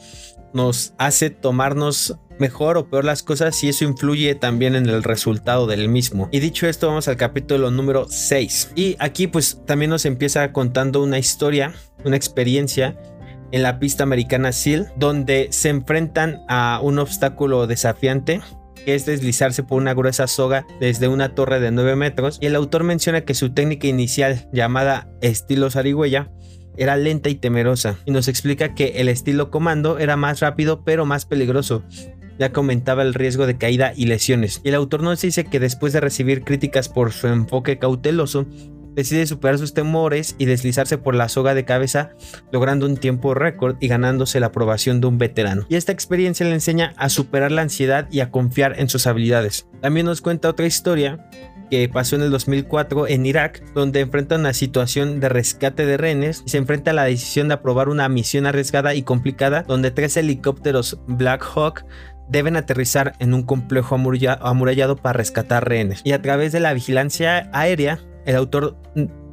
nos 0.52 0.94
hace 0.98 1.30
tomarnos 1.30 2.18
mejor 2.42 2.76
o 2.76 2.88
peor 2.88 3.04
las 3.04 3.22
cosas 3.22 3.62
y 3.62 3.68
eso 3.68 3.84
influye 3.84 4.34
también 4.34 4.74
en 4.74 4.88
el 4.88 5.04
resultado 5.04 5.68
del 5.68 5.88
mismo. 5.88 6.28
Y 6.32 6.40
dicho 6.40 6.66
esto, 6.66 6.88
vamos 6.88 7.06
al 7.06 7.16
capítulo 7.16 7.70
número 7.70 8.06
6. 8.08 8.72
Y 8.74 8.96
aquí 8.98 9.28
pues 9.28 9.60
también 9.64 9.90
nos 9.90 10.04
empieza 10.06 10.52
contando 10.52 11.00
una 11.04 11.20
historia, 11.20 11.72
una 12.04 12.16
experiencia 12.16 12.98
en 13.52 13.62
la 13.62 13.78
pista 13.78 14.02
americana 14.02 14.50
SEAL, 14.50 14.92
donde 14.96 15.48
se 15.52 15.68
enfrentan 15.68 16.42
a 16.48 16.80
un 16.82 16.98
obstáculo 16.98 17.68
desafiante 17.68 18.40
que 18.84 18.96
es 18.96 19.06
deslizarse 19.06 19.62
por 19.62 19.80
una 19.80 19.94
gruesa 19.94 20.26
soga 20.26 20.66
desde 20.80 21.06
una 21.06 21.36
torre 21.36 21.60
de 21.60 21.70
9 21.70 21.94
metros. 21.94 22.38
Y 22.40 22.46
el 22.46 22.56
autor 22.56 22.82
menciona 22.82 23.20
que 23.20 23.34
su 23.34 23.54
técnica 23.54 23.86
inicial, 23.86 24.48
llamada 24.52 25.08
estilo 25.20 25.70
zarigüeya, 25.70 26.32
era 26.76 26.96
lenta 26.96 27.28
y 27.28 27.34
temerosa, 27.34 27.98
y 28.06 28.10
nos 28.10 28.28
explica 28.28 28.74
que 28.74 28.94
el 28.96 29.08
estilo 29.08 29.50
comando 29.50 29.98
era 29.98 30.16
más 30.16 30.40
rápido 30.40 30.84
pero 30.84 31.04
más 31.04 31.26
peligroso, 31.26 31.84
ya 32.38 32.52
comentaba 32.52 33.02
el 33.02 33.14
riesgo 33.14 33.46
de 33.46 33.56
caída 33.56 33.92
y 33.96 34.06
lesiones. 34.06 34.60
Y 34.64 34.68
el 34.70 34.74
autor 34.74 35.02
nos 35.02 35.20
dice 35.20 35.44
que 35.44 35.60
después 35.60 35.92
de 35.92 36.00
recibir 36.00 36.44
críticas 36.44 36.88
por 36.88 37.12
su 37.12 37.28
enfoque 37.28 37.78
cauteloso, 37.78 38.46
decide 38.94 39.26
superar 39.26 39.58
sus 39.58 39.74
temores 39.74 40.34
y 40.38 40.44
deslizarse 40.44 40.98
por 40.98 41.14
la 41.14 41.28
soga 41.28 41.54
de 41.54 41.64
cabeza, 41.64 42.10
logrando 42.50 42.86
un 42.86 42.96
tiempo 42.96 43.34
récord 43.34 43.76
y 43.80 43.88
ganándose 43.88 44.40
la 44.40 44.46
aprobación 44.46 45.00
de 45.00 45.06
un 45.06 45.18
veterano. 45.18 45.66
Y 45.68 45.76
esta 45.76 45.92
experiencia 45.92 46.46
le 46.46 46.52
enseña 46.52 46.92
a 46.96 47.08
superar 47.08 47.52
la 47.52 47.62
ansiedad 47.62 48.08
y 48.10 48.20
a 48.20 48.30
confiar 48.30 48.78
en 48.78 48.88
sus 48.88 49.06
habilidades. 49.06 49.66
También 49.80 50.06
nos 50.06 50.20
cuenta 50.20 50.48
otra 50.48 50.66
historia 50.66 51.28
que 51.70 51.88
pasó 51.88 52.16
en 52.16 52.22
el 52.22 52.30
2004 52.30 53.08
en 53.08 53.24
Irak, 53.24 53.64
donde 53.72 54.00
enfrenta 54.00 54.36
una 54.36 54.52
situación 54.52 55.20
de 55.20 55.30
rescate 55.30 55.86
de 55.86 55.96
rehenes 55.96 56.42
y 56.44 56.50
se 56.50 56.58
enfrenta 56.58 56.90
a 56.90 56.94
la 56.94 57.04
decisión 57.04 57.48
de 57.48 57.54
aprobar 57.54 57.88
una 57.88 58.10
misión 58.10 58.44
arriesgada 58.44 58.94
y 58.94 59.04
complicada 59.04 59.62
donde 59.62 59.90
tres 59.90 60.18
helicópteros 60.18 61.00
Black 61.06 61.42
Hawk 61.42 61.86
deben 62.32 62.56
aterrizar 62.56 63.14
en 63.18 63.34
un 63.34 63.42
complejo 63.42 63.94
amurallado 63.94 64.96
para 64.96 65.12
rescatar 65.12 65.68
rehenes. 65.68 66.00
Y 66.02 66.12
a 66.12 66.22
través 66.22 66.50
de 66.52 66.60
la 66.60 66.72
vigilancia 66.72 67.50
aérea, 67.52 68.00
el 68.24 68.36
autor 68.36 68.76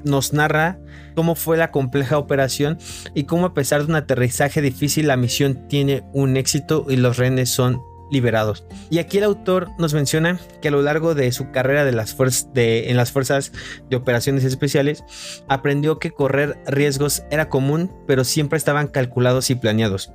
nos 0.03 0.33
narra 0.33 0.79
cómo 1.15 1.35
fue 1.35 1.57
la 1.57 1.71
compleja 1.71 2.17
operación 2.17 2.77
y 3.13 3.23
cómo 3.23 3.47
a 3.47 3.53
pesar 3.53 3.81
de 3.81 3.87
un 3.87 3.95
aterrizaje 3.95 4.61
difícil 4.61 5.07
la 5.07 5.17
misión 5.17 5.67
tiene 5.67 6.03
un 6.13 6.37
éxito 6.37 6.85
y 6.87 6.97
los 6.97 7.17
rehenes 7.17 7.49
son 7.49 7.81
liberados. 8.11 8.65
Y 8.89 8.97
aquí 8.99 9.19
el 9.19 9.23
autor 9.23 9.69
nos 9.77 9.93
menciona 9.93 10.39
que 10.61 10.69
a 10.69 10.71
lo 10.71 10.81
largo 10.81 11.15
de 11.15 11.31
su 11.31 11.51
carrera 11.51 11.85
de 11.85 11.91
las 11.91 12.17
de, 12.53 12.89
en 12.89 12.97
las 12.97 13.11
fuerzas 13.11 13.51
de 13.89 13.95
operaciones 13.95 14.43
especiales, 14.43 15.03
aprendió 15.47 15.99
que 15.99 16.11
correr 16.11 16.57
riesgos 16.65 17.23
era 17.29 17.49
común, 17.49 17.91
pero 18.07 18.23
siempre 18.23 18.57
estaban 18.57 18.87
calculados 18.87 19.49
y 19.49 19.55
planeados. 19.55 20.11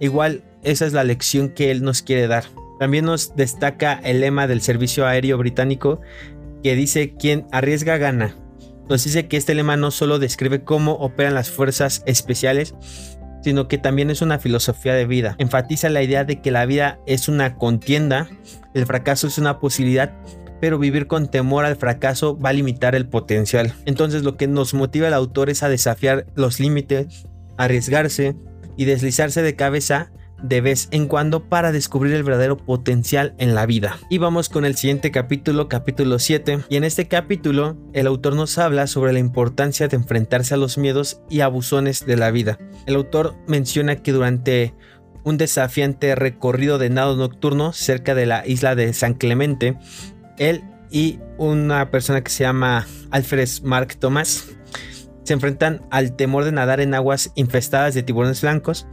Igual, 0.00 0.42
esa 0.64 0.86
es 0.86 0.92
la 0.92 1.04
lección 1.04 1.50
que 1.50 1.70
él 1.70 1.82
nos 1.82 2.02
quiere 2.02 2.26
dar. 2.26 2.44
También 2.78 3.04
nos 3.04 3.36
destaca 3.36 4.00
el 4.02 4.20
lema 4.20 4.46
del 4.46 4.60
Servicio 4.60 5.06
Aéreo 5.06 5.38
Británico 5.38 6.00
que 6.62 6.74
dice 6.74 7.14
quien 7.14 7.46
arriesga 7.52 7.98
gana. 7.98 8.34
Nos 8.88 9.04
dice 9.04 9.28
que 9.28 9.36
este 9.36 9.54
lema 9.54 9.76
no 9.76 9.90
solo 9.90 10.18
describe 10.18 10.64
cómo 10.64 10.92
operan 10.92 11.34
las 11.34 11.50
fuerzas 11.50 12.02
especiales, 12.06 12.74
sino 13.42 13.68
que 13.68 13.78
también 13.78 14.10
es 14.10 14.22
una 14.22 14.38
filosofía 14.38 14.94
de 14.94 15.06
vida. 15.06 15.36
Enfatiza 15.38 15.88
la 15.90 16.02
idea 16.02 16.24
de 16.24 16.40
que 16.40 16.50
la 16.50 16.66
vida 16.66 16.98
es 17.06 17.28
una 17.28 17.56
contienda, 17.56 18.28
el 18.72 18.86
fracaso 18.86 19.26
es 19.26 19.38
una 19.38 19.60
posibilidad, 19.60 20.14
pero 20.60 20.78
vivir 20.78 21.06
con 21.06 21.30
temor 21.30 21.66
al 21.66 21.76
fracaso 21.76 22.38
va 22.38 22.48
a 22.48 22.54
limitar 22.54 22.94
el 22.94 23.06
potencial. 23.06 23.74
Entonces 23.84 24.22
lo 24.22 24.36
que 24.36 24.48
nos 24.48 24.72
motiva 24.72 25.08
al 25.08 25.14
autor 25.14 25.50
es 25.50 25.62
a 25.62 25.68
desafiar 25.68 26.26
los 26.34 26.58
límites, 26.58 27.26
arriesgarse 27.58 28.34
y 28.76 28.86
deslizarse 28.86 29.42
de 29.42 29.56
cabeza 29.56 30.10
de 30.44 30.60
vez 30.60 30.88
en 30.90 31.08
cuando 31.08 31.48
para 31.48 31.72
descubrir 31.72 32.14
el 32.14 32.22
verdadero 32.22 32.58
potencial 32.58 33.34
en 33.38 33.54
la 33.54 33.64
vida. 33.64 33.98
Y 34.10 34.18
vamos 34.18 34.50
con 34.50 34.66
el 34.66 34.76
siguiente 34.76 35.10
capítulo, 35.10 35.68
capítulo 35.68 36.18
7. 36.18 36.66
Y 36.68 36.76
en 36.76 36.84
este 36.84 37.08
capítulo 37.08 37.78
el 37.94 38.06
autor 38.06 38.36
nos 38.36 38.58
habla 38.58 38.86
sobre 38.86 39.14
la 39.14 39.20
importancia 39.20 39.88
de 39.88 39.96
enfrentarse 39.96 40.52
a 40.52 40.58
los 40.58 40.76
miedos 40.76 41.22
y 41.30 41.40
abusones 41.40 42.04
de 42.04 42.18
la 42.18 42.30
vida. 42.30 42.58
El 42.84 42.96
autor 42.96 43.34
menciona 43.46 43.96
que 43.96 44.12
durante 44.12 44.74
un 45.24 45.38
desafiante 45.38 46.14
recorrido 46.14 46.76
de 46.76 46.90
nado 46.90 47.16
nocturno 47.16 47.72
cerca 47.72 48.14
de 48.14 48.26
la 48.26 48.46
isla 48.46 48.74
de 48.74 48.92
San 48.92 49.14
Clemente, 49.14 49.78
él 50.36 50.62
y 50.90 51.20
una 51.38 51.90
persona 51.90 52.22
que 52.22 52.30
se 52.30 52.44
llama 52.44 52.86
Alfred 53.10 53.48
Mark 53.62 53.96
Thomas 53.98 54.50
se 55.22 55.32
enfrentan 55.32 55.80
al 55.90 56.16
temor 56.16 56.44
de 56.44 56.52
nadar 56.52 56.80
en 56.80 56.92
aguas 56.92 57.32
infestadas 57.34 57.94
de 57.94 58.02
tiburones 58.02 58.42
blancos 58.42 58.86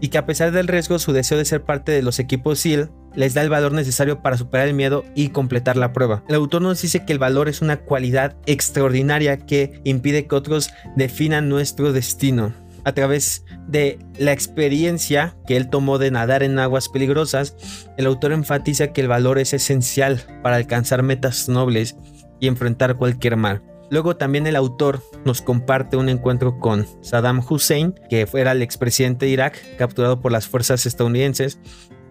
y 0.00 0.08
que 0.08 0.18
a 0.18 0.26
pesar 0.26 0.52
del 0.52 0.68
riesgo 0.68 0.98
su 0.98 1.12
deseo 1.12 1.38
de 1.38 1.44
ser 1.44 1.62
parte 1.62 1.92
de 1.92 2.02
los 2.02 2.18
equipos 2.18 2.60
SEAL 2.60 2.90
les 3.14 3.34
da 3.34 3.42
el 3.42 3.48
valor 3.48 3.72
necesario 3.72 4.22
para 4.22 4.36
superar 4.36 4.68
el 4.68 4.74
miedo 4.74 5.04
y 5.14 5.30
completar 5.30 5.76
la 5.76 5.92
prueba. 5.92 6.22
El 6.28 6.36
autor 6.36 6.62
nos 6.62 6.80
dice 6.80 7.04
que 7.04 7.12
el 7.12 7.18
valor 7.18 7.48
es 7.48 7.62
una 7.62 7.78
cualidad 7.78 8.36
extraordinaria 8.46 9.38
que 9.38 9.80
impide 9.84 10.26
que 10.26 10.34
otros 10.34 10.70
definan 10.96 11.48
nuestro 11.48 11.92
destino. 11.92 12.52
A 12.84 12.92
través 12.92 13.44
de 13.66 13.98
la 14.18 14.32
experiencia 14.32 15.36
que 15.46 15.56
él 15.56 15.68
tomó 15.68 15.98
de 15.98 16.10
nadar 16.10 16.42
en 16.42 16.58
aguas 16.58 16.88
peligrosas, 16.88 17.56
el 17.96 18.06
autor 18.06 18.32
enfatiza 18.32 18.92
que 18.92 19.00
el 19.00 19.08
valor 19.08 19.38
es 19.38 19.52
esencial 19.52 20.22
para 20.42 20.56
alcanzar 20.56 21.02
metas 21.02 21.48
nobles 21.48 21.96
y 22.40 22.46
enfrentar 22.46 22.96
cualquier 22.96 23.36
mal. 23.36 23.62
Luego 23.90 24.16
también 24.16 24.46
el 24.46 24.56
autor 24.56 25.02
nos 25.24 25.40
comparte 25.40 25.96
un 25.96 26.08
encuentro 26.08 26.58
con 26.58 26.86
Saddam 27.00 27.42
Hussein, 27.48 27.94
que 28.10 28.26
era 28.34 28.52
el 28.52 28.62
expresidente 28.62 29.26
de 29.26 29.32
Irak, 29.32 29.58
capturado 29.78 30.20
por 30.20 30.32
las 30.32 30.46
fuerzas 30.46 30.84
estadounidenses, 30.84 31.58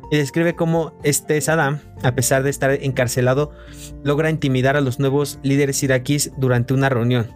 y 0.10 0.18
describe 0.18 0.56
cómo 0.56 0.94
este 1.04 1.40
Saddam, 1.42 1.80
a 2.04 2.14
pesar 2.14 2.44
de 2.44 2.50
estar 2.50 2.72
encarcelado, 2.72 3.52
logra 4.04 4.30
intimidar 4.30 4.78
a 4.78 4.82
los 4.82 5.00
nuevos 5.00 5.40
líderes 5.44 5.84
iraquíes 5.84 6.32
durante 6.38 6.74
una 6.74 6.90
reunión. 6.90 7.28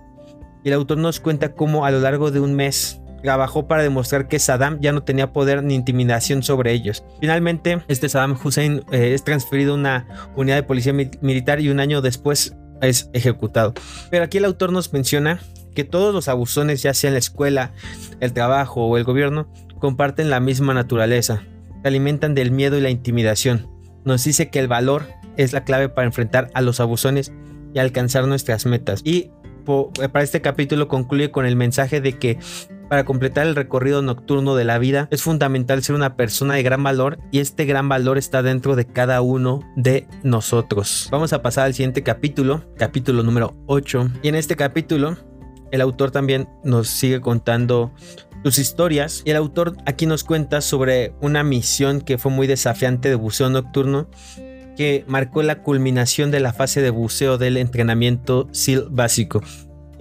Y 0.63 0.69
el 0.69 0.75
autor 0.75 0.97
nos 0.97 1.19
cuenta 1.19 1.53
cómo 1.53 1.85
a 1.85 1.91
lo 1.91 1.99
largo 1.99 2.31
de 2.31 2.39
un 2.39 2.55
mes 2.55 3.01
trabajó 3.21 3.67
para 3.67 3.83
demostrar 3.83 4.27
que 4.27 4.39
Saddam 4.39 4.79
ya 4.79 4.91
no 4.91 5.03
tenía 5.03 5.31
poder 5.33 5.63
ni 5.63 5.75
intimidación 5.75 6.43
sobre 6.43 6.71
ellos. 6.71 7.03
Finalmente, 7.19 7.83
este 7.87 8.09
Saddam 8.09 8.37
Hussein 8.43 8.83
eh, 8.91 9.13
es 9.13 9.23
transferido 9.23 9.73
a 9.73 9.77
una 9.77 10.31
unidad 10.35 10.55
de 10.55 10.63
policía 10.63 10.93
militar 10.93 11.59
y 11.59 11.69
un 11.69 11.79
año 11.79 12.01
después 12.01 12.55
es 12.81 13.09
ejecutado. 13.13 13.73
Pero 14.09 14.23
aquí 14.23 14.37
el 14.37 14.45
autor 14.45 14.71
nos 14.71 14.91
menciona 14.93 15.39
que 15.75 15.83
todos 15.83 16.13
los 16.13 16.27
abusones, 16.27 16.81
ya 16.81 16.93
sea 16.93 17.09
en 17.09 17.13
la 17.13 17.19
escuela, 17.19 17.71
el 18.19 18.33
trabajo 18.33 18.85
o 18.85 18.97
el 18.97 19.03
gobierno, 19.03 19.47
comparten 19.79 20.29
la 20.29 20.39
misma 20.39 20.73
naturaleza, 20.73 21.43
se 21.81 21.87
alimentan 21.87 22.35
del 22.35 22.51
miedo 22.51 22.77
y 22.77 22.81
la 22.81 22.89
intimidación. 22.89 23.67
Nos 24.03 24.23
dice 24.23 24.49
que 24.49 24.59
el 24.59 24.67
valor 24.67 25.05
es 25.37 25.53
la 25.53 25.63
clave 25.63 25.89
para 25.89 26.07
enfrentar 26.07 26.49
a 26.53 26.61
los 26.61 26.79
abusones 26.79 27.31
y 27.73 27.79
alcanzar 27.79 28.27
nuestras 28.27 28.65
metas. 28.65 29.01
Y 29.05 29.31
para 30.11 30.23
este 30.23 30.41
capítulo 30.41 30.87
concluye 30.87 31.31
con 31.31 31.45
el 31.45 31.55
mensaje 31.55 32.01
de 32.01 32.17
que 32.17 32.37
para 32.91 33.05
completar 33.05 33.47
el 33.47 33.55
recorrido 33.55 34.01
nocturno 34.01 34.53
de 34.57 34.65
la 34.65 34.77
vida 34.77 35.07
es 35.11 35.23
fundamental 35.23 35.81
ser 35.81 35.95
una 35.95 36.17
persona 36.17 36.55
de 36.55 36.63
gran 36.63 36.83
valor 36.83 37.19
y 37.31 37.39
este 37.39 37.63
gran 37.63 37.87
valor 37.87 38.17
está 38.17 38.43
dentro 38.43 38.75
de 38.75 38.83
cada 38.83 39.21
uno 39.21 39.61
de 39.77 40.09
nosotros. 40.23 41.07
Vamos 41.09 41.31
a 41.31 41.41
pasar 41.41 41.67
al 41.67 41.73
siguiente 41.73 42.03
capítulo, 42.03 42.65
capítulo 42.75 43.23
número 43.23 43.55
8. 43.67 44.09
Y 44.23 44.27
en 44.27 44.35
este 44.35 44.57
capítulo 44.57 45.15
el 45.71 45.79
autor 45.79 46.11
también 46.11 46.49
nos 46.65 46.89
sigue 46.89 47.21
contando 47.21 47.93
sus 48.43 48.59
historias 48.59 49.21
y 49.23 49.29
el 49.29 49.37
autor 49.37 49.77
aquí 49.85 50.05
nos 50.05 50.25
cuenta 50.25 50.59
sobre 50.59 51.13
una 51.21 51.45
misión 51.45 52.01
que 52.01 52.17
fue 52.17 52.29
muy 52.29 52.45
desafiante 52.45 53.07
de 53.07 53.15
buceo 53.15 53.49
nocturno 53.49 54.09
que 54.75 55.05
marcó 55.07 55.43
la 55.43 55.63
culminación 55.63 56.29
de 56.29 56.41
la 56.41 56.51
fase 56.51 56.81
de 56.81 56.89
buceo 56.89 57.37
del 57.37 57.55
entrenamiento 57.55 58.49
SEAL 58.51 58.87
básico. 58.89 59.41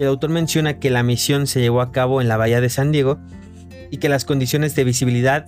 El 0.01 0.07
autor 0.07 0.31
menciona 0.31 0.79
que 0.79 0.89
la 0.89 1.03
misión 1.03 1.45
se 1.45 1.61
llevó 1.61 1.79
a 1.79 1.91
cabo 1.91 2.21
en 2.21 2.27
la 2.27 2.35
bahía 2.35 2.59
de 2.59 2.71
San 2.71 2.91
Diego 2.91 3.19
y 3.91 3.97
que 3.97 4.09
las 4.09 4.25
condiciones 4.25 4.73
de 4.73 4.83
visibilidad 4.83 5.45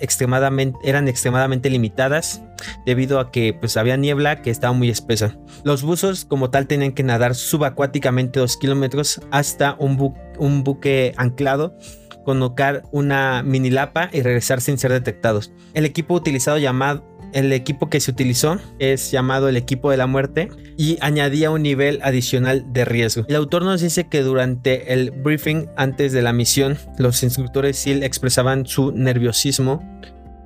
eran 0.83 1.07
extremadamente 1.07 1.72
limitadas 1.72 2.43
debido 2.86 3.19
a 3.19 3.31
que 3.31 3.53
pues, 3.60 3.77
había 3.77 3.98
niebla 3.98 4.43
que 4.43 4.51
estaba 4.51 4.72
muy 4.72 4.91
espesa. 4.91 5.39
Los 5.63 5.81
buzos 5.81 6.25
como 6.25 6.51
tal 6.51 6.67
tenían 6.67 6.91
que 6.91 7.01
nadar 7.01 7.33
subacuáticamente 7.33 8.39
dos 8.39 8.55
kilómetros 8.55 9.22
hasta 9.31 9.75
un, 9.79 10.13
un 10.38 10.63
buque 10.63 11.15
anclado 11.17 11.75
colocar 12.24 12.83
una 12.91 13.41
mini 13.43 13.72
lapa 13.72 14.10
y 14.13 14.22
regresar 14.22 14.62
sin 14.62 14.77
ser 14.77 14.91
detectados. 14.91 15.51
El 15.74 15.86
equipo 15.86 16.13
utilizado 16.13 16.60
llamado 16.60 17.03
el 17.33 17.51
equipo 17.51 17.89
que 17.89 17.99
se 17.99 18.11
utilizó 18.11 18.59
es 18.79 19.11
llamado 19.11 19.49
el 19.49 19.57
equipo 19.57 19.91
de 19.91 19.97
la 19.97 20.07
muerte 20.07 20.49
y 20.77 20.97
añadía 21.01 21.51
un 21.51 21.63
nivel 21.63 21.99
adicional 22.03 22.71
de 22.71 22.85
riesgo. 22.85 23.25
El 23.27 23.35
autor 23.35 23.63
nos 23.63 23.81
dice 23.81 24.07
que 24.07 24.21
durante 24.21 24.93
el 24.93 25.11
briefing 25.11 25.67
antes 25.75 26.13
de 26.13 26.21
la 26.21 26.33
misión, 26.33 26.77
los 26.97 27.21
instructores 27.23 27.77
SEAL 27.77 28.03
expresaban 28.03 28.65
su 28.65 28.91
nerviosismo 28.91 29.81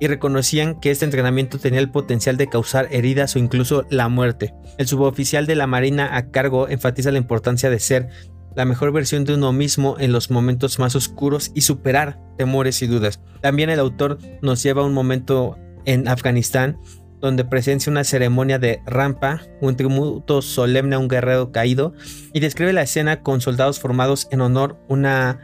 y 0.00 0.06
reconocían 0.06 0.78
que 0.80 0.90
este 0.90 1.04
entrenamiento 1.04 1.58
tenía 1.58 1.80
el 1.80 1.90
potencial 1.90 2.36
de 2.36 2.48
causar 2.48 2.88
heridas 2.90 3.34
o 3.34 3.38
incluso 3.38 3.84
la 3.90 4.08
muerte. 4.08 4.54
El 4.78 4.86
suboficial 4.86 5.46
de 5.46 5.56
la 5.56 5.66
Marina 5.66 6.16
a 6.16 6.30
cargo 6.30 6.68
enfatiza 6.68 7.10
la 7.10 7.18
importancia 7.18 7.68
de 7.68 7.80
ser 7.80 8.08
la 8.54 8.64
mejor 8.64 8.92
versión 8.92 9.24
de 9.24 9.34
uno 9.34 9.52
mismo 9.52 9.96
en 9.98 10.12
los 10.12 10.30
momentos 10.30 10.78
más 10.78 10.96
oscuros 10.96 11.50
y 11.54 11.62
superar 11.62 12.18
temores 12.38 12.82
y 12.82 12.86
dudas. 12.86 13.20
También 13.40 13.70
el 13.70 13.78
autor 13.78 14.18
nos 14.42 14.62
lleva 14.62 14.82
a 14.82 14.86
un 14.86 14.94
momento 14.94 15.56
en 15.88 16.06
Afganistán, 16.06 16.78
donde 17.18 17.46
presencia 17.46 17.90
una 17.90 18.04
ceremonia 18.04 18.58
de 18.58 18.82
rampa, 18.84 19.40
un 19.62 19.74
tributo 19.74 20.42
solemne 20.42 20.94
a 20.94 20.98
un 20.98 21.08
guerrero 21.08 21.50
caído, 21.50 21.94
y 22.34 22.40
describe 22.40 22.74
la 22.74 22.82
escena 22.82 23.22
con 23.22 23.40
soldados 23.40 23.80
formados 23.80 24.28
en 24.30 24.42
honor, 24.42 24.78
una 24.88 25.40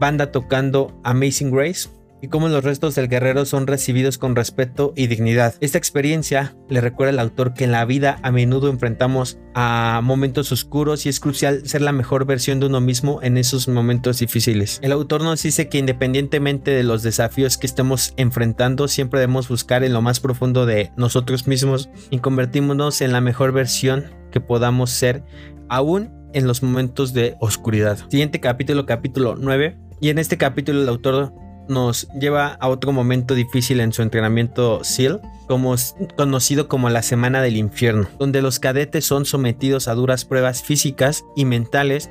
banda 0.00 0.32
tocando 0.32 1.00
Amazing 1.04 1.52
Grace, 1.52 1.88
y 2.20 2.28
cómo 2.28 2.48
los 2.48 2.64
restos 2.64 2.94
del 2.94 3.08
guerrero 3.08 3.44
son 3.44 3.66
recibidos 3.66 4.18
con 4.18 4.36
respeto 4.36 4.92
y 4.96 5.06
dignidad. 5.06 5.54
Esta 5.60 5.78
experiencia 5.78 6.56
le 6.68 6.80
recuerda 6.80 7.12
al 7.12 7.18
autor 7.18 7.54
que 7.54 7.64
en 7.64 7.72
la 7.72 7.84
vida 7.84 8.18
a 8.22 8.30
menudo 8.30 8.68
enfrentamos 8.68 9.38
a 9.54 10.00
momentos 10.02 10.52
oscuros 10.52 11.06
y 11.06 11.08
es 11.08 11.20
crucial 11.20 11.66
ser 11.66 11.82
la 11.82 11.92
mejor 11.92 12.26
versión 12.26 12.60
de 12.60 12.66
uno 12.66 12.80
mismo 12.80 13.20
en 13.22 13.36
esos 13.36 13.68
momentos 13.68 14.18
difíciles. 14.18 14.78
El 14.82 14.92
autor 14.92 15.22
nos 15.22 15.42
dice 15.42 15.68
que 15.68 15.78
independientemente 15.78 16.70
de 16.70 16.82
los 16.82 17.02
desafíos 17.02 17.58
que 17.58 17.66
estemos 17.66 18.14
enfrentando, 18.16 18.88
siempre 18.88 19.20
debemos 19.20 19.48
buscar 19.48 19.84
en 19.84 19.92
lo 19.92 20.02
más 20.02 20.20
profundo 20.20 20.66
de 20.66 20.92
nosotros 20.96 21.46
mismos 21.46 21.90
y 22.10 22.18
convertirnos 22.18 23.00
en 23.00 23.12
la 23.12 23.20
mejor 23.20 23.52
versión 23.52 24.06
que 24.30 24.40
podamos 24.40 24.90
ser 24.90 25.24
aún 25.68 26.10
en 26.32 26.46
los 26.46 26.62
momentos 26.62 27.12
de 27.12 27.36
oscuridad. 27.40 27.98
Siguiente 28.08 28.40
capítulo, 28.40 28.86
capítulo 28.86 29.36
9. 29.38 29.78
Y 30.00 30.10
en 30.10 30.18
este 30.18 30.36
capítulo 30.36 30.82
el 30.82 30.88
autor 30.88 31.32
nos 31.68 32.08
lleva 32.18 32.54
a 32.54 32.68
otro 32.68 32.92
momento 32.92 33.34
difícil 33.34 33.80
en 33.80 33.92
su 33.92 34.02
entrenamiento 34.02 34.82
SEAL, 34.84 35.20
como 35.46 35.74
conocido 36.16 36.68
como 36.68 36.90
la 36.90 37.02
Semana 37.02 37.42
del 37.42 37.56
Infierno, 37.56 38.08
donde 38.18 38.42
los 38.42 38.58
cadetes 38.58 39.04
son 39.04 39.24
sometidos 39.24 39.88
a 39.88 39.94
duras 39.94 40.24
pruebas 40.24 40.62
físicas 40.62 41.24
y 41.36 41.44
mentales. 41.44 42.10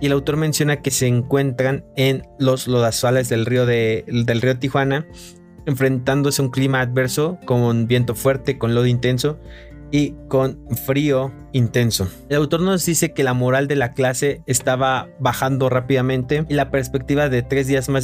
Y 0.00 0.06
el 0.06 0.12
autor 0.12 0.36
menciona 0.36 0.82
que 0.82 0.90
se 0.90 1.06
encuentran 1.06 1.84
en 1.96 2.26
los 2.38 2.66
lodazales 2.66 3.28
del 3.28 3.46
río, 3.46 3.64
de, 3.64 4.04
del 4.06 4.42
río 4.42 4.58
Tijuana, 4.58 5.06
enfrentándose 5.66 6.42
a 6.42 6.44
un 6.44 6.50
clima 6.50 6.80
adverso 6.80 7.38
con 7.44 7.86
viento 7.86 8.14
fuerte, 8.14 8.58
con 8.58 8.74
lodo 8.74 8.86
intenso 8.86 9.38
y 9.90 10.14
con 10.28 10.58
frío 10.84 11.32
intenso. 11.52 12.08
El 12.28 12.36
autor 12.38 12.60
nos 12.60 12.84
dice 12.84 13.12
que 13.12 13.24
la 13.24 13.34
moral 13.34 13.68
de 13.68 13.76
la 13.76 13.92
clase 13.92 14.42
estaba 14.46 15.08
bajando 15.20 15.68
rápidamente 15.68 16.44
y 16.48 16.54
la 16.54 16.70
perspectiva 16.70 17.28
de 17.28 17.42
tres 17.42 17.66
días 17.66 17.88
más 17.88 18.02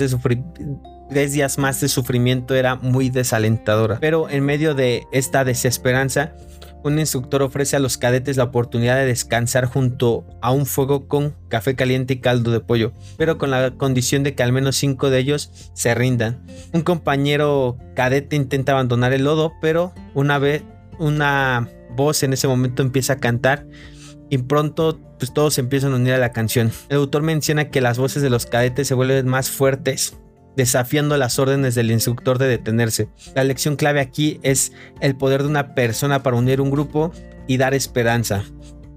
de 1.81 1.88
sufrimiento 1.88 2.55
era 2.55 2.77
muy 2.77 3.11
desalentadora. 3.11 3.99
Pero 4.01 4.29
en 4.29 4.45
medio 4.45 4.75
de 4.75 5.05
esta 5.12 5.45
desesperanza, 5.45 6.35
un 6.83 6.99
instructor 6.99 7.43
ofrece 7.43 7.77
a 7.77 7.81
los 7.81 7.99
cadetes 7.99 8.37
la 8.37 8.45
oportunidad 8.45 8.97
de 8.97 9.07
descansar 9.07 9.66
junto 9.66 10.25
a 10.40 10.51
un 10.51 10.66
fuego 10.66 11.09
con 11.09 11.37
café 11.49 11.75
caliente 11.75 12.14
y 12.14 12.21
caldo 12.21 12.51
de 12.51 12.61
pollo, 12.61 12.93
pero 13.16 13.38
con 13.38 13.51
la 13.51 13.73
condición 13.73 14.23
de 14.23 14.35
que 14.35 14.43
al 14.43 14.53
menos 14.53 14.77
cinco 14.77 15.11
de 15.11 15.19
ellos 15.19 15.51
se 15.75 15.95
rindan. 15.95 16.43
Un 16.73 16.83
compañero 16.83 17.77
cadete 17.95 18.37
intenta 18.37 18.73
abandonar 18.73 19.12
el 19.12 19.25
lodo, 19.25 19.53
pero 19.61 19.93
una 20.14 20.38
vez 20.38 20.62
una 21.01 21.69
voz 21.97 22.23
en 22.23 22.33
ese 22.33 22.47
momento 22.47 22.83
empieza 22.83 23.15
a 23.15 23.17
cantar 23.17 23.67
y 24.29 24.39
pronto 24.39 25.01
pues 25.19 25.35
todos 25.35 25.59
empiezan 25.59 25.93
a 25.93 25.97
unir 25.97 26.13
a 26.15 26.19
la 26.19 26.33
canción. 26.33 26.71
El 26.89 26.99
autor 26.99 27.23
menciona 27.23 27.71
que 27.71 27.81
las 27.81 27.99
voces 27.99 28.23
de 28.23 28.31
los 28.31 28.47
cadetes 28.47 28.87
se 28.87 28.95
vuelven 28.95 29.27
más 29.27 29.51
fuertes, 29.51 30.17
desafiando 30.57 31.17
las 31.17 31.39
órdenes 31.39 31.75
del 31.75 31.91
instructor 31.91 32.39
de 32.39 32.47
detenerse. 32.47 33.09
La 33.35 33.45
lección 33.45 33.77
clave 33.77 34.01
aquí 34.01 34.39
es 34.43 34.73
el 35.01 35.17
poder 35.17 35.43
de 35.43 35.49
una 35.49 35.75
persona 35.75 36.23
para 36.23 36.37
unir 36.37 36.61
un 36.61 36.71
grupo 36.71 37.13
y 37.47 37.57
dar 37.57 37.75
esperanza. 37.75 38.45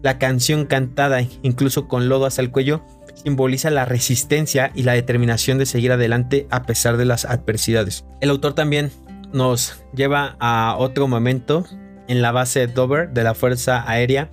La 0.02 0.20
canción 0.20 0.66
cantada, 0.66 1.22
incluso 1.42 1.88
con 1.88 2.10
lodo 2.10 2.26
hasta 2.26 2.42
el 2.42 2.52
cuello, 2.52 2.86
simboliza 3.16 3.70
la 3.70 3.86
resistencia 3.86 4.72
y 4.76 4.84
la 4.84 4.94
determinación 4.94 5.58
de 5.58 5.66
seguir 5.66 5.92
adelante 5.92 6.48
a 6.52 6.64
pesar 6.64 6.98
de 6.98 7.06
las 7.06 7.26
adversidades. 7.26 8.06
El 8.22 8.30
autor 8.30 8.54
también 8.54 8.92
nos 9.34 9.82
lleva 9.96 10.36
a 10.40 10.76
otro 10.78 11.08
momento 11.08 11.66
en 12.08 12.22
la 12.22 12.32
base 12.32 12.68
Dover 12.68 13.10
de 13.10 13.24
la 13.24 13.34
Fuerza 13.34 13.84
Aérea, 13.90 14.30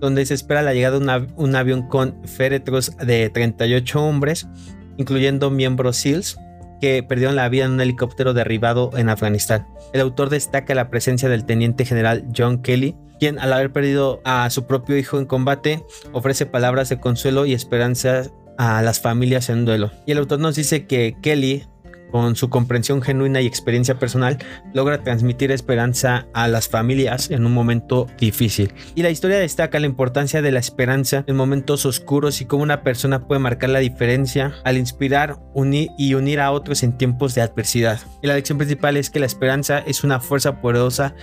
donde 0.00 0.24
se 0.26 0.34
espera 0.34 0.62
la 0.62 0.74
llegada 0.74 0.98
de 0.98 1.26
un 1.36 1.56
avión 1.56 1.88
con 1.88 2.26
féretros 2.26 2.96
de 2.98 3.28
38 3.28 4.02
hombres, 4.02 4.48
incluyendo 4.96 5.50
miembros 5.50 5.96
SEALs, 5.96 6.38
que 6.80 7.02
perdieron 7.02 7.36
la 7.36 7.48
vida 7.48 7.66
en 7.66 7.72
un 7.72 7.80
helicóptero 7.80 8.32
derribado 8.32 8.90
en 8.96 9.10
Afganistán. 9.10 9.66
El 9.92 10.00
autor 10.00 10.30
destaca 10.30 10.74
la 10.74 10.88
presencia 10.88 11.28
del 11.28 11.44
teniente 11.44 11.84
general 11.84 12.26
John 12.36 12.62
Kelly, 12.62 12.96
quien 13.18 13.38
al 13.38 13.52
haber 13.52 13.70
perdido 13.70 14.22
a 14.24 14.48
su 14.48 14.66
propio 14.66 14.96
hijo 14.96 15.18
en 15.18 15.26
combate, 15.26 15.84
ofrece 16.12 16.46
palabras 16.46 16.88
de 16.88 16.98
consuelo 16.98 17.44
y 17.44 17.52
esperanza 17.52 18.22
a 18.56 18.80
las 18.82 19.00
familias 19.00 19.50
en 19.50 19.66
duelo. 19.66 19.90
Y 20.06 20.12
el 20.12 20.18
autor 20.18 20.40
nos 20.40 20.56
dice 20.56 20.86
que 20.86 21.16
Kelly 21.22 21.64
con 22.10 22.36
su 22.36 22.50
comprensión 22.50 23.02
genuina 23.02 23.40
y 23.40 23.46
experiencia 23.46 23.98
personal, 23.98 24.38
logra 24.74 25.02
transmitir 25.02 25.52
esperanza 25.52 26.26
a 26.34 26.48
las 26.48 26.68
familias 26.68 27.30
en 27.30 27.46
un 27.46 27.52
momento 27.52 28.06
difícil. 28.18 28.72
Y 28.94 29.02
la 29.02 29.10
historia 29.10 29.38
destaca 29.38 29.80
la 29.80 29.86
importancia 29.86 30.42
de 30.42 30.52
la 30.52 30.60
esperanza 30.60 31.24
en 31.26 31.36
momentos 31.36 31.86
oscuros 31.86 32.40
y 32.40 32.44
cómo 32.44 32.62
una 32.62 32.82
persona 32.82 33.26
puede 33.26 33.40
marcar 33.40 33.70
la 33.70 33.78
diferencia 33.78 34.54
al 34.64 34.76
inspirar 34.76 35.38
unir 35.54 35.90
y 35.98 36.14
unir 36.14 36.40
a 36.40 36.52
otros 36.52 36.82
en 36.82 36.96
tiempos 36.96 37.34
de 37.34 37.42
adversidad. 37.42 38.00
Y 38.22 38.26
la 38.26 38.34
lección 38.34 38.58
principal 38.58 38.96
es 38.96 39.10
que 39.10 39.20
la 39.20 39.26
esperanza 39.26 39.78
es 39.78 40.04
una 40.04 40.20
fuerza 40.20 40.60
poderosa 40.60 41.14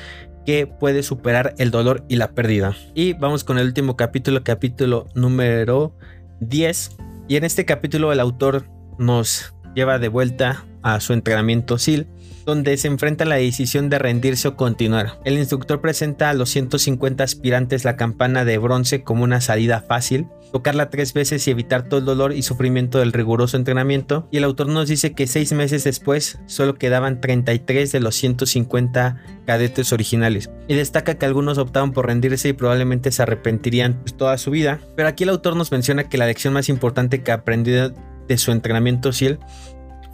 que 0.46 0.66
puede 0.66 1.04
superar 1.04 1.54
el 1.58 1.72
dolor 1.72 2.06
y 2.08 2.16
la 2.16 2.32
pérdida. 2.32 2.74
Y 2.96 3.14
vamos 3.14 3.44
con 3.44 3.58
el 3.58 3.68
último 3.68 3.98
capítulo, 3.98 4.44
capítulo 4.44 5.08
número 5.14 5.94
10. 6.40 6.98
Y 7.28 7.36
en 7.36 7.44
este 7.44 7.66
capítulo 7.66 8.14
el 8.14 8.22
autor 8.22 8.66
nos 8.98 9.54
lleva 9.76 10.00
de 10.00 10.08
vuelta 10.08 10.66
a 10.84 11.00
su 11.00 11.14
entrenamiento 11.14 11.78
SEAL, 11.78 12.08
donde 12.46 12.78
se 12.78 12.88
enfrenta 12.88 13.26
a 13.26 13.28
la 13.28 13.36
decisión 13.36 13.90
de 13.90 14.00
rendirse 14.00 14.48
o 14.48 14.56
continuar. 14.56 15.20
El 15.26 15.38
instructor 15.38 15.82
presenta 15.82 16.30
a 16.30 16.34
los 16.34 16.50
150 16.50 17.24
aspirantes 17.24 17.84
la 17.84 17.98
campana 17.98 18.46
de 18.46 18.58
bronce 18.58 19.04
como 19.04 19.24
una 19.26 19.42
salida 19.42 19.82
fácil, 19.82 20.28
tocarla 20.52 20.90
tres 20.90 21.14
veces 21.14 21.46
y 21.46 21.52
evitar 21.52 21.90
todo 21.90 22.00
el 22.00 22.06
dolor 22.06 22.34
y 22.34 22.42
sufrimiento 22.42 23.00
del 23.00 23.14
riguroso 23.14 23.58
entrenamiento. 23.58 24.28
Y 24.32 24.38
el 24.38 24.46
autor 24.46 24.68
nos 24.70 24.88
dice 24.88 25.14
que 25.14 25.28
seis 25.28 25.52
meses 25.52 25.84
después 25.84 26.40
solo 26.46 26.76
quedaban 26.76 27.20
33 27.20 27.92
de 27.92 28.00
los 28.00 28.16
150 28.16 29.22
cadetes 29.46 29.92
originales. 29.92 30.50
Y 30.70 30.76
destaca 30.76 31.16
que 31.16 31.26
algunos 31.26 31.58
optaban 31.58 31.92
por 31.92 32.08
rendirse 32.08 32.50
y 32.50 32.54
probablemente 32.54 33.12
se 33.12 33.24
arrepentirían 33.24 34.00
pues, 34.02 34.16
toda 34.16 34.38
su 34.38 34.52
vida. 34.52 34.80
Pero 34.96 35.10
aquí 35.10 35.24
el 35.26 35.30
autor 35.30 35.56
nos 35.56 35.72
menciona 35.72 36.08
que 36.08 36.18
la 36.18 36.28
lección 36.28 36.54
más 36.54 36.70
importante 36.70 37.24
que 37.24 37.32
aprendió 37.32 37.94
de 38.28 38.38
su 38.38 38.52
entrenamiento 38.52 39.14
SEAL 39.14 39.40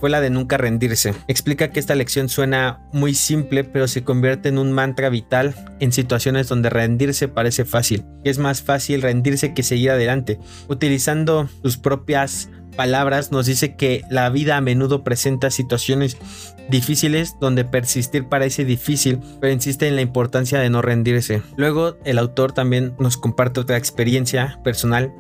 fue 0.04 0.10
la 0.10 0.20
de 0.20 0.30
nunca 0.30 0.58
rendirse. 0.58 1.14
Explica 1.30 1.70
que 1.70 1.80
esta 1.80 1.96
lección 1.96 2.28
suena 2.28 2.82
muy 2.92 3.14
simple, 3.14 3.64
pero 3.64 3.88
se 3.88 4.04
convierte 4.04 4.50
en 4.50 4.58
un 4.58 4.74
mantra 4.74 5.08
vital 5.08 5.56
en 5.80 5.94
situaciones 5.94 6.50
donde 6.50 6.70
rendirse 6.70 7.30
parece 7.30 7.64
fácil. 7.64 8.04
Es 8.26 8.38
más 8.38 8.62
fácil 8.62 9.02
rendirse 9.02 9.54
que 9.54 9.64
seguir 9.64 9.92
adelante. 9.92 10.40
Utilizando 10.68 11.48
sus 11.62 11.78
propias 11.78 12.50
palabras 12.76 13.32
nos 13.32 13.46
dice 13.46 13.78
que 13.78 14.02
la 14.10 14.30
vida 14.30 14.58
a 14.58 14.62
menudo 14.62 15.06
presenta 15.06 15.50
situaciones 15.52 16.18
difíciles 16.68 17.38
donde 17.40 17.64
persistir 17.64 18.28
parece 18.28 18.66
difícil, 18.66 19.22
pero 19.40 19.54
insiste 19.54 19.88
en 19.88 19.96
la 19.96 20.02
importancia 20.02 20.60
de 20.60 20.70
no 20.70 20.82
rendirse. 20.82 21.44
Luego 21.56 21.96
el 22.04 22.20
autor 22.20 22.52
también 22.52 22.94
nos 23.00 23.16
comparte 23.16 23.62
otra 23.62 23.78
experiencia 23.78 24.60
personal 24.66 25.14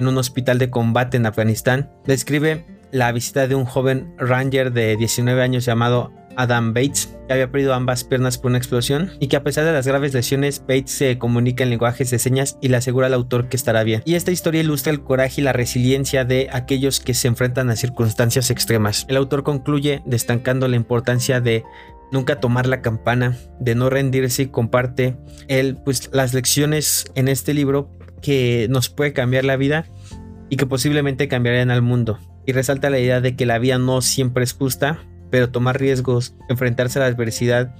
en 0.00 0.08
un 0.08 0.18
hospital 0.18 0.58
de 0.58 0.68
combate 0.68 1.16
en 1.16 1.26
Afganistán. 1.26 1.92
Describe 2.06 2.75
la 2.92 3.12
visita 3.12 3.46
de 3.48 3.54
un 3.54 3.64
joven 3.64 4.14
ranger 4.18 4.72
de 4.72 4.96
19 4.96 5.42
años 5.42 5.64
llamado 5.64 6.12
Adam 6.36 6.74
Bates, 6.74 7.16
que 7.26 7.32
había 7.32 7.50
perdido 7.50 7.74
ambas 7.74 8.04
piernas 8.04 8.38
por 8.38 8.50
una 8.50 8.58
explosión 8.58 9.12
y 9.20 9.28
que 9.28 9.36
a 9.36 9.42
pesar 9.42 9.64
de 9.64 9.72
las 9.72 9.86
graves 9.86 10.14
lesiones, 10.14 10.60
Bates 10.60 10.90
se 10.90 11.18
comunica 11.18 11.64
en 11.64 11.70
lenguajes 11.70 12.10
de 12.10 12.18
señas 12.18 12.58
y 12.60 12.68
le 12.68 12.76
asegura 12.76 13.06
al 13.06 13.14
autor 13.14 13.48
que 13.48 13.56
estará 13.56 13.82
bien. 13.82 14.02
Y 14.04 14.14
esta 14.14 14.30
historia 14.30 14.60
ilustra 14.60 14.92
el 14.92 15.02
coraje 15.02 15.40
y 15.40 15.44
la 15.44 15.52
resiliencia 15.52 16.24
de 16.24 16.48
aquellos 16.52 17.00
que 17.00 17.14
se 17.14 17.28
enfrentan 17.28 17.70
a 17.70 17.76
circunstancias 17.76 18.50
extremas. 18.50 19.06
El 19.08 19.16
autor 19.16 19.42
concluye 19.42 20.02
destacando 20.06 20.68
la 20.68 20.76
importancia 20.76 21.40
de 21.40 21.64
nunca 22.12 22.38
tomar 22.38 22.66
la 22.66 22.82
campana, 22.82 23.36
de 23.58 23.74
no 23.74 23.90
rendirse 23.90 24.42
y 24.42 24.46
comparte 24.46 25.16
él 25.48 25.78
pues 25.84 26.10
las 26.12 26.34
lecciones 26.34 27.06
en 27.14 27.28
este 27.28 27.52
libro 27.52 27.90
que 28.22 28.66
nos 28.70 28.88
puede 28.88 29.12
cambiar 29.12 29.44
la 29.44 29.56
vida 29.56 29.86
y 30.48 30.56
que 30.56 30.66
posiblemente 30.66 31.28
cambiarían 31.28 31.70
al 31.70 31.82
mundo. 31.82 32.18
Y 32.46 32.52
resalta 32.52 32.90
la 32.90 32.98
idea 32.98 33.20
de 33.20 33.36
que 33.36 33.46
la 33.46 33.58
vida 33.58 33.78
no 33.78 34.00
siempre 34.00 34.44
es 34.44 34.54
justa, 34.54 35.00
pero 35.30 35.50
tomar 35.50 35.80
riesgos, 35.80 36.34
enfrentarse 36.48 36.98
a 36.98 37.02
la 37.02 37.08
adversidad 37.08 37.74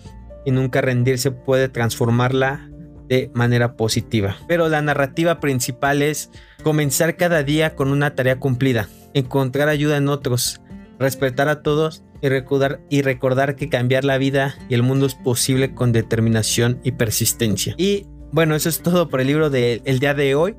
y 0.45 0.51
nunca 0.51 0.81
rendirse 0.81 1.31
puede 1.31 1.69
transformarla 1.69 2.69
de 3.09 3.31
manera 3.35 3.77
positiva. 3.77 4.37
Pero 4.49 4.69
la 4.69 4.83
narrativa 4.83 5.41
principal 5.41 6.03
es 6.03 6.31
comenzar 6.63 7.17
cada 7.17 7.43
día 7.43 7.75
con 7.75 7.91
una 7.91 8.15
tarea 8.15 8.41
cumplida, 8.41 8.89
encontrar 9.15 9.69
ayuda 9.69 9.97
en 9.97 10.09
otros, 10.09 10.61
respetar 10.99 11.49
a 11.49 11.63
todos 11.63 12.05
y 12.21 12.29
recordar, 12.29 12.81
y 12.91 13.03
recordar 13.03 13.57
que 13.57 13.69
cambiar 13.69 14.05
la 14.05 14.19
vida 14.19 14.57
y 14.69 14.75
el 14.75 14.83
mundo 14.83 15.07
es 15.07 15.15
posible 15.15 15.75
con 15.75 15.93
determinación 15.93 16.81
y 16.83 16.93
persistencia. 16.93 17.75
Y 17.77 18.07
bueno, 18.33 18.55
eso 18.55 18.69
es 18.69 18.83
todo 18.83 19.09
por 19.09 19.21
el 19.21 19.29
libro 19.29 19.51
del 19.51 19.99
día 20.01 20.15
de 20.15 20.35
hoy. 20.35 20.57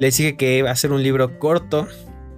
Les 0.00 0.16
dije 0.16 0.36
que 0.36 0.62
va 0.62 0.70
a 0.70 0.76
ser 0.76 0.92
un 0.92 1.02
libro 1.02 1.38
corto, 1.38 1.86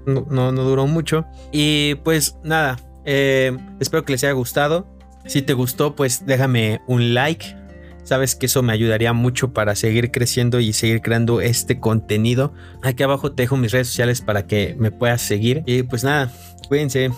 no, 0.07 0.53
no, 0.53 0.63
duró 0.63 0.87
mucho. 0.87 1.27
Y 1.53 1.97
pues 1.97 2.37
nada, 2.43 2.79
eh, 3.05 3.57
espero 3.81 4.05
que 4.05 4.13
les 4.13 4.25
haya 4.25 4.33
gustado. 4.33 4.87
Si 5.27 5.43
te 5.43 5.53
gustó, 5.53 5.97
pues 5.97 6.25
déjame 6.27 6.81
un 6.87 7.15
like. 7.15 7.57
Sabes 8.05 8.37
que 8.37 8.47
eso 8.47 8.63
me 8.63 8.73
ayudaría 8.73 9.13
mucho 9.13 9.53
para 9.53 9.75
seguir 9.75 10.13
creciendo 10.13 10.61
y 10.61 10.73
seguir 10.73 11.03
creando 11.03 11.41
este 11.41 11.81
contenido. 11.81 12.55
Aquí 12.83 13.03
abajo 13.03 13.33
te 13.33 13.43
dejo 13.43 13.57
mis 13.57 13.73
redes 13.73 13.89
sociales 13.89 14.21
para 14.21 14.47
que 14.47 14.77
me 14.79 14.93
puedas 14.93 15.23
seguir. 15.23 15.65
Y 15.67 15.83
pues 15.83 16.05
nada, 16.05 16.31
cuídense. 16.69 17.11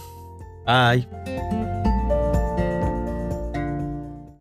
Bye. 0.66 1.67